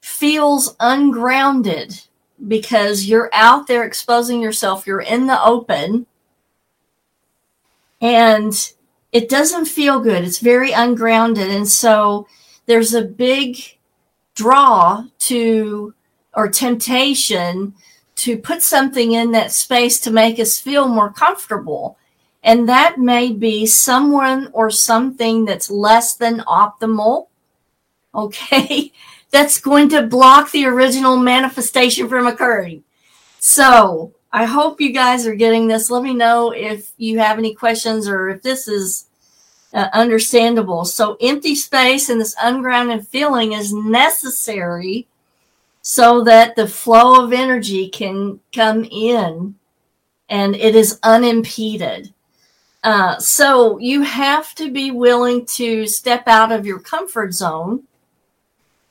feels 0.03 0.77
ungrounded 0.79 2.03
because 2.47 3.07
you're 3.07 3.31
out 3.33 3.69
there 3.69 3.85
exposing 3.85 4.43
yourself, 4.43 4.87
you're 4.87 5.01
in 5.01 5.27
the 5.27 5.43
open, 5.43 6.05
and 8.03 8.73
it 9.13 9.31
doesn't 9.31 9.65
feel 9.65 9.99
good. 9.99 10.25
It's 10.25 10.41
very 10.41 10.73
ungrounded. 10.73 11.49
And 11.49 11.67
so 11.67 12.29
there's 12.67 12.93
a 12.93 13.01
big 13.01 13.57
draw 14.35 15.05
to 15.21 15.95
or 16.35 16.51
temptation 16.51 17.73
to 18.21 18.37
put 18.37 18.63
something 18.63 19.13
in 19.13 19.33
that 19.33 19.51
space 19.51 19.99
to 20.01 20.11
make 20.11 20.39
us 20.39 20.61
feel 20.61 20.87
more 20.89 21.11
comfortable. 21.11 21.97
And 22.43 22.69
that 22.69 22.99
may 22.99 23.33
be 23.33 23.65
someone 23.65 24.51
or 24.53 24.71
something 24.71 25.47
that's 25.47 25.71
less 25.71 26.15
than 26.17 26.41
optimal. 26.41 27.29
Okay. 28.15 28.93
That's 29.33 29.61
going 29.61 29.91
to 29.91 30.03
block 30.03 30.51
the 30.51 30.65
original 30.67 31.17
manifestation 31.17 32.09
from 32.09 32.27
occurring. 32.27 32.83
So 33.39 34.13
I 34.33 34.45
hope 34.45 34.81
you 34.81 34.93
guys 34.93 35.25
are 35.25 35.37
getting 35.37 35.69
this. 35.69 35.89
Let 35.89 36.03
me 36.03 36.15
know 36.15 36.51
if 36.51 36.91
you 36.97 37.21
have 37.21 37.39
any 37.39 37.55
questions 37.55 38.09
or 38.09 38.29
if 38.31 38.43
this 38.43 38.67
is 38.67 39.07
uh, 39.73 39.87
understandable. 39.93 40.85
So 40.85 41.17
empty 41.21 41.55
space 41.55 42.09
and 42.09 42.21
this 42.21 42.35
ungrounded 42.43 43.07
feeling 43.07 43.53
is 43.53 43.73
necessary 43.73 45.07
so 45.83 46.23
that 46.25 46.57
the 46.57 46.67
flow 46.67 47.25
of 47.25 47.33
energy 47.33 47.89
can 47.89 48.41
come 48.53 48.85
in 48.85 49.55
and 50.29 50.55
it 50.57 50.75
is 50.77 50.99
unimpeded. 51.03 52.13
Uh, 52.83 53.19
so 53.19 53.79
you 53.79 54.03
have 54.03 54.55
to 54.55 54.71
be 54.71 54.91
willing 54.91 55.45
to 55.45 55.87
step 55.87 56.27
out 56.27 56.53
of 56.53 56.67
your 56.67 56.79
comfort 56.79 57.33
zone 57.35 57.83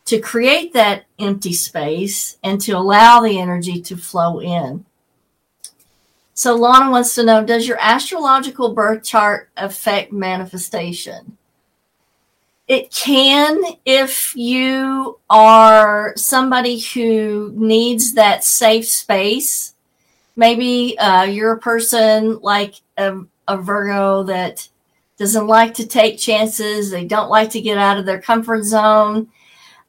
to 0.05 0.19
create 0.19 0.73
that 0.73 1.05
empty 1.19 1.53
space 1.53 2.37
and 2.43 2.59
to 2.61 2.71
allow 2.71 3.21
the 3.21 3.39
energy 3.39 3.81
to 3.81 3.95
flow 3.95 4.39
in. 4.39 4.85
So 6.33 6.55
Lana 6.55 6.89
wants 6.89 7.15
to 7.15 7.23
know 7.23 7.43
Does 7.43 7.67
your 7.67 7.77
astrological 7.79 8.73
birth 8.73 9.03
chart 9.03 9.49
affect 9.57 10.13
manifestation? 10.13 11.37
It 12.69 12.91
can 12.91 13.59
if 13.83 14.35
you 14.35 15.19
are 15.27 16.13
somebody 16.15 16.77
who 16.77 17.51
needs 17.55 18.13
that 18.13 18.43
safe 18.43 18.87
space. 18.87 19.73
Maybe 20.35 20.95
uh, 20.99 21.23
you're 21.23 21.53
a 21.53 21.59
person 21.59 22.39
like 22.41 22.75
a, 22.95 23.21
a 23.47 23.57
Virgo 23.57 24.21
that 24.23 24.69
doesn't 25.17 25.47
like 25.47 25.73
to 25.73 25.87
take 25.87 26.19
chances. 26.19 26.91
They 26.91 27.05
don't 27.05 27.31
like 27.31 27.49
to 27.51 27.61
get 27.61 27.79
out 27.79 27.97
of 27.97 28.05
their 28.05 28.21
comfort 28.21 28.63
zone. 28.63 29.29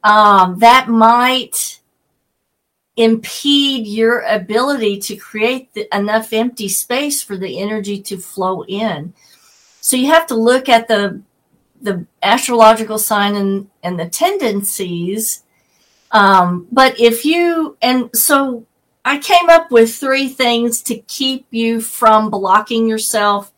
Um, 0.02 0.58
that 0.60 0.88
might 0.88 1.80
impede 2.96 3.86
your 3.86 4.20
ability 4.20 5.00
to 5.00 5.16
create 5.16 5.72
the, 5.74 5.86
enough 5.94 6.32
empty 6.32 6.70
space 6.70 7.22
for 7.22 7.36
the 7.36 7.60
energy 7.60 8.00
to 8.00 8.16
flow 8.16 8.64
in. 8.64 9.12
So 9.82 9.98
you 9.98 10.06
have 10.06 10.26
to 10.28 10.34
look 10.34 10.70
at 10.70 10.88
the 10.88 11.20
the 11.80 12.06
astrological 12.22 12.98
sign 12.98 13.34
and, 13.34 13.70
and 13.82 13.98
the 13.98 14.08
tendencies. 14.08 15.42
Um, 16.10 16.66
but 16.70 16.98
if 17.00 17.24
you, 17.24 17.76
and 17.80 18.10
so 18.14 18.66
I 19.04 19.18
came 19.18 19.48
up 19.48 19.70
with 19.70 19.94
three 19.94 20.28
things 20.28 20.82
to 20.82 20.98
keep 20.98 21.46
you 21.50 21.80
from 21.80 22.30
blocking 22.30 22.88
yourself. 22.88 23.52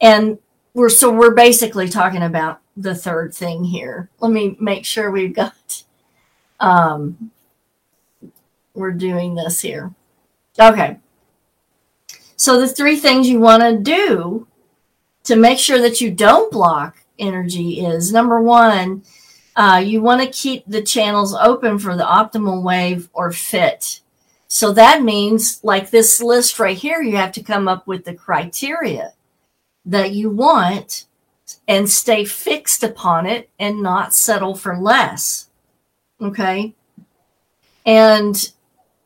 And 0.00 0.38
we're, 0.74 0.88
so 0.88 1.12
we're 1.12 1.34
basically 1.34 1.88
talking 1.88 2.22
about 2.22 2.60
the 2.76 2.94
third 2.94 3.34
thing 3.34 3.64
here. 3.64 4.08
Let 4.20 4.32
me 4.32 4.56
make 4.58 4.84
sure 4.84 5.10
we've 5.10 5.34
got, 5.34 5.84
um, 6.58 7.30
we're 8.74 8.92
doing 8.92 9.34
this 9.34 9.60
here. 9.60 9.94
Okay. 10.58 10.98
So 12.36 12.58
the 12.58 12.68
three 12.68 12.96
things 12.96 13.28
you 13.28 13.38
want 13.38 13.62
to 13.62 13.78
do 13.78 14.48
to 15.24 15.36
make 15.36 15.58
sure 15.58 15.80
that 15.80 16.00
you 16.00 16.10
don't 16.10 16.50
block 16.50 17.01
energy 17.18 17.80
is. 17.80 18.12
Number 18.12 18.40
one, 18.40 19.02
uh, 19.56 19.82
you 19.84 20.00
want 20.00 20.22
to 20.22 20.28
keep 20.28 20.64
the 20.66 20.82
channels 20.82 21.34
open 21.34 21.78
for 21.78 21.96
the 21.96 22.04
optimal 22.04 22.62
wave 22.62 23.08
or 23.12 23.32
fit. 23.32 24.00
So 24.48 24.72
that 24.72 25.02
means, 25.02 25.62
like 25.64 25.90
this 25.90 26.20
list 26.20 26.58
right 26.58 26.76
here, 26.76 27.00
you 27.00 27.16
have 27.16 27.32
to 27.32 27.42
come 27.42 27.68
up 27.68 27.86
with 27.86 28.04
the 28.04 28.14
criteria 28.14 29.12
that 29.84 30.12
you 30.12 30.30
want 30.30 31.06
and 31.66 31.88
stay 31.88 32.24
fixed 32.24 32.82
upon 32.82 33.26
it 33.26 33.48
and 33.58 33.82
not 33.82 34.14
settle 34.14 34.54
for 34.54 34.76
less. 34.76 35.48
Okay. 36.20 36.74
And 37.84 38.52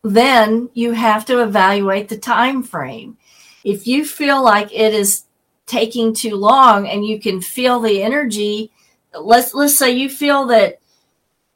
then 0.02 0.68
you 0.74 0.92
have 0.92 1.24
to 1.26 1.42
evaluate 1.42 2.08
the 2.08 2.18
time 2.18 2.62
frame. 2.62 3.16
If 3.64 3.86
you 3.86 4.04
feel 4.04 4.42
like 4.42 4.72
it 4.72 4.94
is 4.94 5.25
taking 5.66 6.14
too 6.14 6.36
long 6.36 6.88
and 6.88 7.04
you 7.04 7.20
can 7.20 7.40
feel 7.40 7.80
the 7.80 8.02
energy. 8.02 8.70
Let's 9.18 9.54
let's 9.54 9.76
say 9.76 9.90
you 9.90 10.08
feel 10.08 10.46
that 10.46 10.80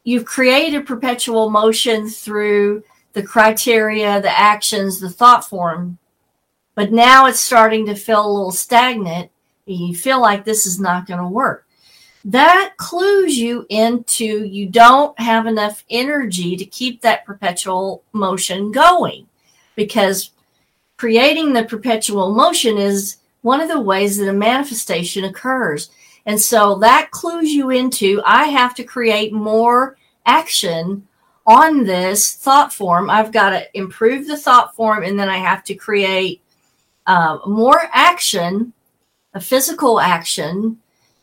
you've 0.05 0.25
created 0.25 0.87
perpetual 0.87 1.51
motion 1.51 2.09
through 2.09 2.83
the 3.13 3.23
criteria 3.23 4.21
the 4.21 4.39
actions 4.39 5.01
the 5.01 5.11
thought 5.11 5.45
form 5.45 5.99
but 6.75 6.93
now 6.93 7.27
it's 7.27 7.41
starting 7.41 7.85
to 7.87 7.95
feel 7.95 8.25
a 8.25 8.33
little 8.33 8.53
stagnant 8.53 9.31
and 9.67 9.77
you 9.77 9.95
feel 9.95 10.21
like 10.21 10.45
this 10.45 10.67
is 10.67 10.81
not 10.81 11.07
going 11.07 11.21
to 11.21 11.27
work. 11.27 11.67
That 12.25 12.75
clues 12.77 13.39
you 13.39 13.67
into 13.69 14.45
you 14.45 14.67
don't 14.67 15.19
have 15.21 15.47
enough 15.47 15.85
energy 15.91 16.57
to 16.57 16.65
keep 16.65 17.01
that 17.01 17.25
perpetual 17.25 18.03
motion 18.13 18.73
going 18.73 19.27
because 19.75 20.31
creating 20.97 21.53
the 21.53 21.65
perpetual 21.65 22.35
motion 22.35 22.77
is 22.77 23.19
one 23.43 23.61
of 23.61 23.69
the 23.69 23.81
ways 23.81 24.17
that 24.17 24.29
a 24.29 24.33
manifestation 24.33 25.25
occurs. 25.25 25.91
And 26.27 26.41
so 26.41 26.77
that 26.77 27.11
clues 27.11 27.53
you 27.53 27.71
into 27.71 28.23
I 28.25 28.45
have 28.45 28.75
to 28.77 28.85
create 28.85 29.33
more 29.33 29.97
action 30.27 31.07
on 31.47 31.85
this 31.85 32.35
thought 32.35 32.73
form. 32.73 33.11
I've 33.11 33.33
got 33.33 33.51
to 33.51 33.67
improve 33.77 34.27
the 34.27 34.37
thought 34.37 34.77
form, 34.77 35.03
and 35.03 35.19
then 35.19 35.29
I 35.29 35.39
have 35.39 35.65
to 35.65 35.75
create 35.75 36.43
uh, 37.07 37.39
more 37.47 37.89
action, 37.93 38.73
a 39.35 39.41
physical 39.41 39.99
action, 39.99 40.79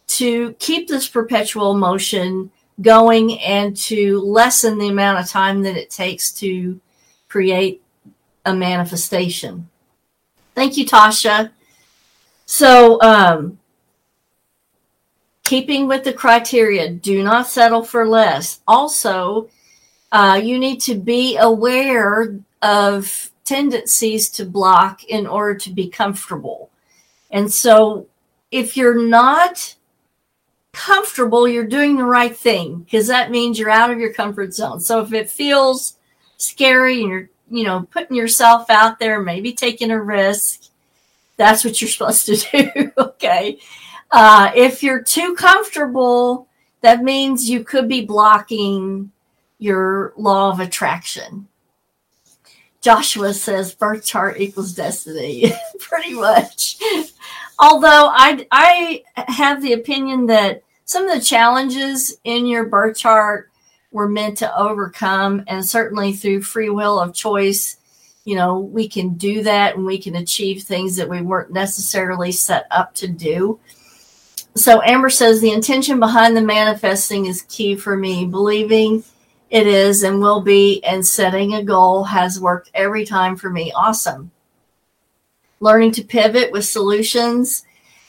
to 0.07 0.53
keep 0.53 0.87
this 0.87 1.07
perpetual 1.07 1.75
motion 1.75 2.51
going 2.81 3.39
and 3.39 3.75
to 3.75 4.19
lessen 4.21 4.77
the 4.77 4.89
amount 4.89 5.19
of 5.19 5.29
time 5.29 5.61
that 5.63 5.77
it 5.77 5.89
takes 5.89 6.31
to 6.31 6.79
create 7.27 7.81
a 8.45 8.53
manifestation. 8.53 9.69
Thank 10.55 10.77
you, 10.77 10.85
Tasha. 10.85 11.51
So, 12.47 12.99
um, 13.01 13.59
keeping 15.43 15.85
with 15.85 16.05
the 16.05 16.13
criteria, 16.13 16.89
do 16.89 17.21
not 17.21 17.47
settle 17.47 17.83
for 17.83 18.07
less. 18.07 18.61
Also, 18.65 19.49
uh, 20.13 20.39
you 20.41 20.57
need 20.57 20.79
to 20.81 20.95
be 20.95 21.35
aware 21.35 22.39
of 22.61 23.31
tendencies 23.43 24.29
to 24.29 24.45
block 24.45 25.03
in 25.03 25.27
order 25.27 25.59
to 25.59 25.69
be 25.71 25.89
comfortable. 25.89 26.69
And 27.31 27.51
so, 27.51 28.07
if 28.49 28.77
you're 28.77 29.05
not 29.05 29.75
comfortable, 30.71 31.49
you're 31.49 31.67
doing 31.67 31.97
the 31.97 32.05
right 32.05 32.35
thing 32.35 32.79
because 32.79 33.07
that 33.07 33.29
means 33.29 33.59
you're 33.59 33.69
out 33.69 33.91
of 33.91 33.99
your 33.99 34.13
comfort 34.13 34.53
zone. 34.53 34.79
So, 34.79 35.01
if 35.01 35.11
it 35.11 35.29
feels 35.29 35.97
scary 36.37 37.01
and 37.01 37.09
you're, 37.09 37.29
you 37.51 37.65
know, 37.65 37.85
putting 37.91 38.15
yourself 38.15 38.69
out 38.69 38.99
there, 38.99 39.21
maybe 39.21 39.51
taking 39.51 39.91
a 39.91 40.01
risk, 40.01 40.69
that's 41.37 41.63
what 41.63 41.79
you're 41.79 41.89
supposed 41.89 42.25
to 42.25 42.35
do. 42.35 42.91
okay. 42.97 43.59
Uh, 44.11 44.51
if 44.55 44.83
you're 44.83 45.03
too 45.03 45.35
comfortable, 45.35 46.47
that 46.81 47.03
means 47.03 47.49
you 47.49 47.63
could 47.63 47.87
be 47.87 48.05
blocking 48.05 49.11
your 49.59 50.13
law 50.17 50.51
of 50.51 50.59
attraction. 50.59 51.47
Joshua 52.81 53.33
says 53.33 53.73
birth 53.73 54.05
chart 54.05 54.39
equals 54.39 54.73
destiny, 54.73 55.51
pretty 55.79 56.13
much. 56.13 56.77
Although 57.59 58.11
I, 58.13 58.47
I 58.51 59.03
have 59.15 59.61
the 59.61 59.73
opinion 59.73 60.27
that 60.27 60.61
some 60.85 61.05
of 61.05 61.13
the 61.13 61.25
challenges 61.25 62.17
in 62.23 62.45
your 62.45 62.65
birth 62.65 62.97
chart 62.97 63.49
were 63.91 64.07
meant 64.07 64.37
to 64.37 64.57
overcome, 64.57 65.43
and 65.47 65.65
certainly 65.65 66.13
through 66.13 66.43
free 66.43 66.69
will 66.69 66.99
of 66.99 67.13
choice, 67.13 67.77
you 68.27 68.35
know, 68.35 68.59
we 68.59 68.89
can 68.89 69.13
do 69.13 69.41
that 69.41 69.77
and 69.77 69.85
we 69.85 69.97
can 69.97 70.17
achieve 70.17 70.61
things 70.61 70.97
that 70.97 71.07
we 71.07 71.21
weren't 71.21 71.49
necessarily 71.49 72.29
set 72.29 72.67
up 72.71 72.93
to 72.95 73.07
do. 73.07 73.57
So 74.53 74.81
Amber 74.81 75.09
says 75.09 75.39
the 75.39 75.53
intention 75.53 75.97
behind 75.97 76.35
the 76.35 76.41
manifesting 76.41 77.27
is 77.27 77.43
key 77.43 77.77
for 77.77 77.95
me. 77.95 78.25
Believing 78.25 79.01
it 79.49 79.65
is 79.65 80.03
and 80.03 80.19
will 80.19 80.41
be, 80.41 80.83
and 80.83 81.07
setting 81.07 81.53
a 81.53 81.63
goal 81.63 82.03
has 82.03 82.37
worked 82.37 82.69
every 82.73 83.05
time 83.05 83.37
for 83.37 83.49
me. 83.49 83.71
Awesome. 83.73 84.29
Learning 85.61 85.93
to 85.93 86.03
pivot 86.03 86.51
with 86.51 86.65
solutions 86.65 87.63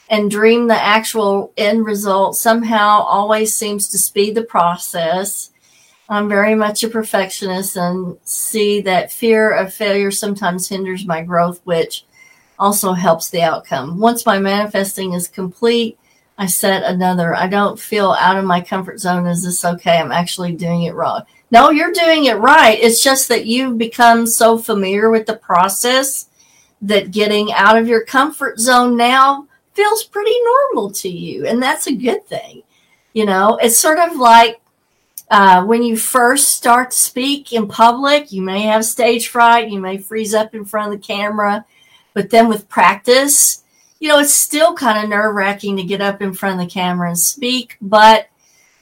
and 0.09 0.29
dream 0.29 0.67
the 0.67 0.73
actual 0.73 1.53
end 1.55 1.85
result 1.85 2.35
somehow 2.35 3.03
always 3.03 3.55
seems 3.55 3.87
to 3.87 3.97
speed 3.97 4.35
the 4.35 4.43
process. 4.43 5.51
I'm 6.09 6.27
very 6.27 6.55
much 6.55 6.83
a 6.83 6.89
perfectionist 6.89 7.77
and 7.77 8.17
see 8.23 8.81
that 8.81 9.11
fear 9.11 9.51
of 9.51 9.73
failure 9.73 10.09
sometimes 10.09 10.67
hinders 10.67 11.05
my 11.05 11.21
growth, 11.21 11.61
which 11.65 12.05
also 12.57 12.93
helps 12.93 13.29
the 13.29 13.43
outcome. 13.43 13.99
Once 13.99 14.25
my 14.25 14.39
manifesting 14.39 15.13
is 15.13 15.27
complete, 15.27 15.99
I 16.37 16.47
set 16.47 16.83
another. 16.83 17.35
I 17.35 17.47
don't 17.47 17.79
feel 17.79 18.11
out 18.11 18.37
of 18.37 18.45
my 18.45 18.59
comfort 18.59 18.99
zone. 18.99 19.27
Is 19.27 19.43
this 19.43 19.63
okay? 19.63 19.97
I'm 19.97 20.11
actually 20.11 20.53
doing 20.53 20.83
it 20.83 20.95
wrong. 20.95 21.23
No, 21.51 21.69
you're 21.69 21.91
doing 21.91 22.25
it 22.25 22.37
right. 22.37 22.79
It's 22.79 23.03
just 23.03 23.27
that 23.27 23.45
you've 23.45 23.77
become 23.77 24.25
so 24.25 24.57
familiar 24.57 25.09
with 25.09 25.27
the 25.27 25.35
process 25.35 26.29
that 26.81 27.11
getting 27.11 27.51
out 27.53 27.77
of 27.77 27.87
your 27.87 28.03
comfort 28.03 28.59
zone 28.59 28.97
now 28.97 29.47
feels 29.73 30.03
pretty 30.05 30.35
normal 30.43 30.91
to 30.91 31.09
you. 31.09 31.45
And 31.45 31.61
that's 31.61 31.87
a 31.87 31.95
good 31.95 32.25
thing. 32.25 32.63
You 33.13 33.25
know, 33.25 33.59
it's 33.61 33.77
sort 33.77 33.99
of 33.99 34.17
like 34.17 34.61
uh, 35.29 35.63
when 35.63 35.83
you 35.83 35.95
first 35.95 36.49
start 36.49 36.91
to 36.91 36.97
speak 36.97 37.53
in 37.53 37.67
public, 37.67 38.31
you 38.31 38.41
may 38.41 38.61
have 38.61 38.83
stage 38.83 39.27
fright, 39.27 39.69
you 39.69 39.79
may 39.79 39.97
freeze 39.97 40.33
up 40.33 40.55
in 40.55 40.65
front 40.65 40.91
of 40.93 40.99
the 40.99 41.05
camera, 41.05 41.65
but 42.13 42.29
then 42.29 42.47
with 42.47 42.67
practice, 42.67 43.63
you 43.99 44.07
know, 44.09 44.19
it's 44.19 44.33
still 44.33 44.73
kind 44.73 45.03
of 45.03 45.09
nerve 45.09 45.35
wracking 45.35 45.77
to 45.77 45.83
get 45.83 46.01
up 46.01 46.21
in 46.21 46.33
front 46.33 46.59
of 46.59 46.65
the 46.65 46.73
camera 46.73 47.09
and 47.09 47.19
speak, 47.19 47.77
but 47.81 48.27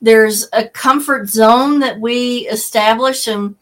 there's 0.02 0.48
a 0.54 0.68
comfort 0.68 1.28
zone 1.28 1.80
that 1.80 2.00
we 2.00 2.48
establish 2.48 3.28
and 3.28 3.56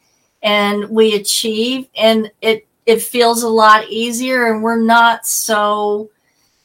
and 0.44 0.90
we 0.90 1.16
achieve 1.16 1.88
and 1.96 2.30
it 2.42 2.68
it 2.86 3.02
feels 3.02 3.42
a 3.42 3.50
lot 3.50 3.90
easier 3.90 4.54
and 4.54 4.62
we're 4.62 4.80
not 4.80 5.26
so 5.26 6.10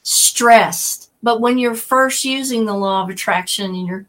stressed. 0.03 1.11
But 1.23 1.41
when 1.41 1.57
you're 1.57 1.75
first 1.75 2.25
using 2.25 2.67
the 2.67 2.75
law 2.75 3.03
of 3.03 3.11
attraction 3.11 3.67
and 3.75 3.87
you're 3.87 4.07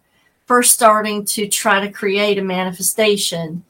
first 0.51 0.73
starting 0.73 1.23
to 1.23 1.47
try 1.47 1.79
to 1.79 1.89
create 1.89 2.37
a 2.37 2.41
manifestation. 2.41 3.63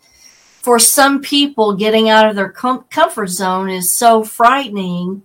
For 0.64 0.80
some 0.80 1.22
people, 1.22 1.76
getting 1.76 2.10
out 2.10 2.28
of 2.28 2.36
their 2.36 2.50
com- 2.50 2.86
comfort 2.90 3.28
zone 3.28 3.70
is 3.70 3.92
so 3.92 4.24
frightening 4.24 5.22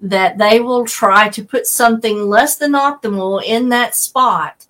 that 0.00 0.36
they 0.36 0.58
will 0.58 0.84
try 0.84 1.28
to 1.28 1.44
put 1.44 1.68
something 1.68 2.28
less 2.28 2.56
than 2.56 2.72
optimal 2.72 3.40
in 3.44 3.68
that 3.68 3.94
spot 3.94 4.66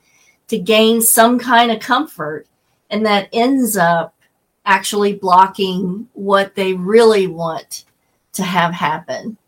to 0.48 0.58
gain 0.58 1.00
some 1.00 1.38
kind 1.38 1.70
of 1.70 1.80
comfort. 1.80 2.46
And 2.90 3.06
that 3.06 3.30
ends 3.32 3.78
up 3.78 4.14
actually 4.66 5.14
blocking 5.14 6.06
what 6.12 6.54
they 6.54 6.74
really 6.74 7.28
want 7.28 7.86
to 8.34 8.42
have 8.42 8.74
happen. 8.74 9.38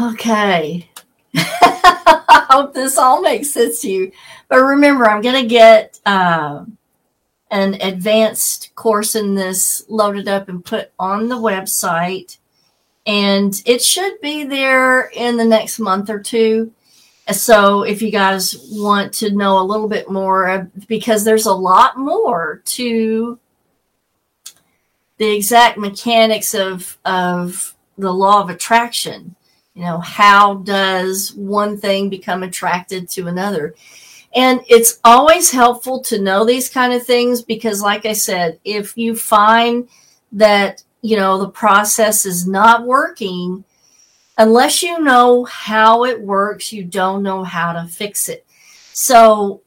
Okay. 0.00 0.88
I 2.08 2.46
hope 2.50 2.74
this 2.74 2.98
all 2.98 3.20
makes 3.20 3.50
sense 3.50 3.80
to 3.82 3.90
you. 3.90 4.12
But 4.48 4.58
remember, 4.58 5.08
I'm 5.08 5.22
going 5.22 5.42
to 5.42 5.48
get 5.48 6.00
uh, 6.06 6.64
an 7.50 7.74
advanced 7.80 8.74
course 8.74 9.14
in 9.14 9.34
this 9.34 9.84
loaded 9.88 10.28
up 10.28 10.48
and 10.48 10.64
put 10.64 10.92
on 10.98 11.28
the 11.28 11.36
website. 11.36 12.38
And 13.06 13.60
it 13.64 13.82
should 13.82 14.20
be 14.20 14.44
there 14.44 15.08
in 15.08 15.36
the 15.36 15.44
next 15.44 15.78
month 15.78 16.10
or 16.10 16.20
two. 16.20 16.72
So 17.30 17.82
if 17.82 18.00
you 18.00 18.10
guys 18.10 18.56
want 18.70 19.12
to 19.14 19.34
know 19.34 19.60
a 19.60 19.64
little 19.64 19.88
bit 19.88 20.10
more, 20.10 20.70
because 20.86 21.24
there's 21.24 21.46
a 21.46 21.52
lot 21.52 21.98
more 21.98 22.62
to 22.64 23.38
the 25.18 25.34
exact 25.36 25.78
mechanics 25.78 26.54
of, 26.54 26.96
of 27.04 27.74
the 27.98 28.12
law 28.12 28.40
of 28.40 28.48
attraction 28.48 29.34
you 29.78 29.84
know 29.84 29.98
how 29.98 30.54
does 30.54 31.32
one 31.34 31.78
thing 31.78 32.10
become 32.10 32.42
attracted 32.42 33.08
to 33.10 33.28
another? 33.28 33.76
And 34.34 34.60
it's 34.68 34.98
always 35.04 35.52
helpful 35.52 36.00
to 36.02 36.20
know 36.20 36.44
these 36.44 36.68
kind 36.68 36.92
of 36.92 37.06
things 37.06 37.42
because 37.42 37.80
like 37.80 38.04
i 38.04 38.12
said 38.12 38.58
if 38.64 38.98
you 38.98 39.14
find 39.14 39.88
that 40.32 40.82
you 41.00 41.16
know 41.16 41.38
the 41.38 41.48
process 41.48 42.26
is 42.26 42.44
not 42.44 42.86
working 42.86 43.64
unless 44.36 44.82
you 44.82 45.00
know 45.00 45.44
how 45.44 46.04
it 46.04 46.20
works 46.20 46.72
you 46.72 46.82
don't 46.82 47.22
know 47.22 47.44
how 47.44 47.72
to 47.72 47.86
fix 47.86 48.28
it. 48.28 48.44
So 48.92 49.62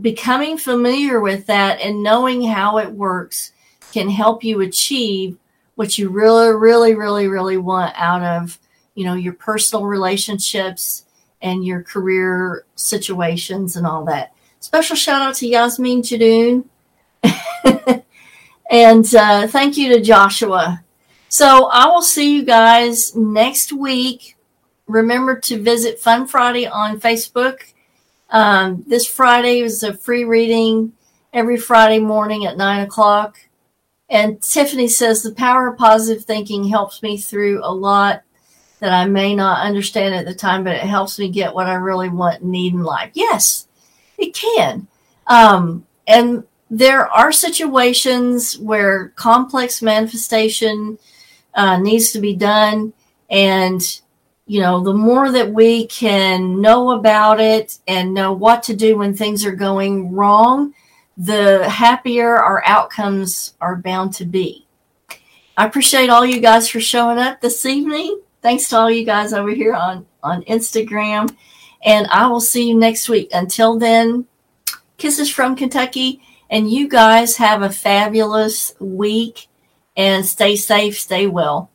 becoming 0.00 0.56
familiar 0.56 1.20
with 1.20 1.46
that 1.46 1.80
and 1.80 2.00
knowing 2.00 2.42
how 2.42 2.78
it 2.78 2.92
works 2.92 3.50
can 3.92 4.08
help 4.08 4.44
you 4.44 4.60
achieve 4.60 5.36
what 5.74 5.98
you 5.98 6.10
really 6.10 6.54
really 6.54 6.94
really 6.94 7.26
really 7.26 7.56
want 7.56 7.92
out 7.96 8.22
of 8.22 8.60
you 8.96 9.04
know, 9.04 9.14
your 9.14 9.34
personal 9.34 9.86
relationships 9.86 11.04
and 11.40 11.64
your 11.64 11.82
career 11.82 12.64
situations 12.74 13.76
and 13.76 13.86
all 13.86 14.04
that. 14.06 14.32
Special 14.58 14.96
shout 14.96 15.22
out 15.22 15.36
to 15.36 15.46
Yasmin 15.46 16.02
Jadoon. 16.02 16.64
and 18.70 19.14
uh, 19.14 19.46
thank 19.46 19.76
you 19.76 19.90
to 19.90 20.00
Joshua. 20.00 20.82
So 21.28 21.66
I 21.66 21.86
will 21.86 22.02
see 22.02 22.34
you 22.34 22.42
guys 22.44 23.14
next 23.14 23.72
week. 23.72 24.36
Remember 24.86 25.38
to 25.40 25.62
visit 25.62 26.00
Fun 26.00 26.26
Friday 26.26 26.66
on 26.66 26.98
Facebook. 26.98 27.58
Um, 28.30 28.82
this 28.86 29.06
Friday 29.06 29.60
is 29.60 29.82
a 29.82 29.94
free 29.94 30.24
reading 30.24 30.94
every 31.32 31.58
Friday 31.58 31.98
morning 31.98 32.46
at 32.46 32.56
nine 32.56 32.80
o'clock. 32.82 33.38
And 34.08 34.40
Tiffany 34.40 34.88
says 34.88 35.22
the 35.22 35.34
power 35.34 35.68
of 35.68 35.78
positive 35.78 36.24
thinking 36.24 36.64
helps 36.64 37.02
me 37.02 37.18
through 37.18 37.60
a 37.62 37.74
lot 37.74 38.22
that 38.80 38.92
I 38.92 39.06
may 39.06 39.34
not 39.34 39.64
understand 39.64 40.14
at 40.14 40.26
the 40.26 40.34
time, 40.34 40.64
but 40.64 40.76
it 40.76 40.82
helps 40.82 41.18
me 41.18 41.28
get 41.30 41.54
what 41.54 41.66
I 41.66 41.74
really 41.74 42.08
want 42.08 42.42
and 42.42 42.50
need 42.50 42.74
in 42.74 42.82
life. 42.82 43.10
Yes, 43.14 43.68
it 44.18 44.34
can. 44.34 44.86
Um, 45.26 45.86
and 46.06 46.44
there 46.70 47.08
are 47.08 47.32
situations 47.32 48.58
where 48.58 49.08
complex 49.10 49.82
manifestation 49.82 50.98
uh, 51.54 51.78
needs 51.78 52.12
to 52.12 52.20
be 52.20 52.34
done. 52.34 52.92
And, 53.30 53.82
you 54.46 54.60
know, 54.60 54.82
the 54.82 54.94
more 54.94 55.32
that 55.32 55.52
we 55.52 55.86
can 55.86 56.60
know 56.60 56.90
about 56.90 57.40
it 57.40 57.78
and 57.88 58.14
know 58.14 58.32
what 58.32 58.62
to 58.64 58.76
do 58.76 58.98
when 58.98 59.14
things 59.14 59.44
are 59.44 59.52
going 59.52 60.12
wrong, 60.12 60.74
the 61.16 61.68
happier 61.68 62.36
our 62.36 62.62
outcomes 62.66 63.54
are 63.60 63.76
bound 63.76 64.12
to 64.14 64.24
be. 64.24 64.66
I 65.56 65.64
appreciate 65.64 66.10
all 66.10 66.26
you 66.26 66.40
guys 66.40 66.68
for 66.68 66.80
showing 66.80 67.18
up 67.18 67.40
this 67.40 67.64
evening. 67.64 68.20
Thanks 68.46 68.68
to 68.68 68.76
all 68.76 68.88
you 68.88 69.04
guys 69.04 69.32
over 69.32 69.50
here 69.50 69.74
on, 69.74 70.06
on 70.22 70.44
Instagram. 70.44 71.34
And 71.84 72.06
I 72.12 72.28
will 72.28 72.38
see 72.38 72.68
you 72.68 72.78
next 72.78 73.08
week. 73.08 73.28
Until 73.32 73.76
then, 73.76 74.24
kisses 74.98 75.28
from 75.28 75.56
Kentucky. 75.56 76.22
And 76.48 76.70
you 76.70 76.88
guys 76.88 77.36
have 77.38 77.62
a 77.62 77.70
fabulous 77.70 78.72
week 78.78 79.48
and 79.96 80.24
stay 80.24 80.54
safe, 80.54 80.96
stay 80.96 81.26
well. 81.26 81.72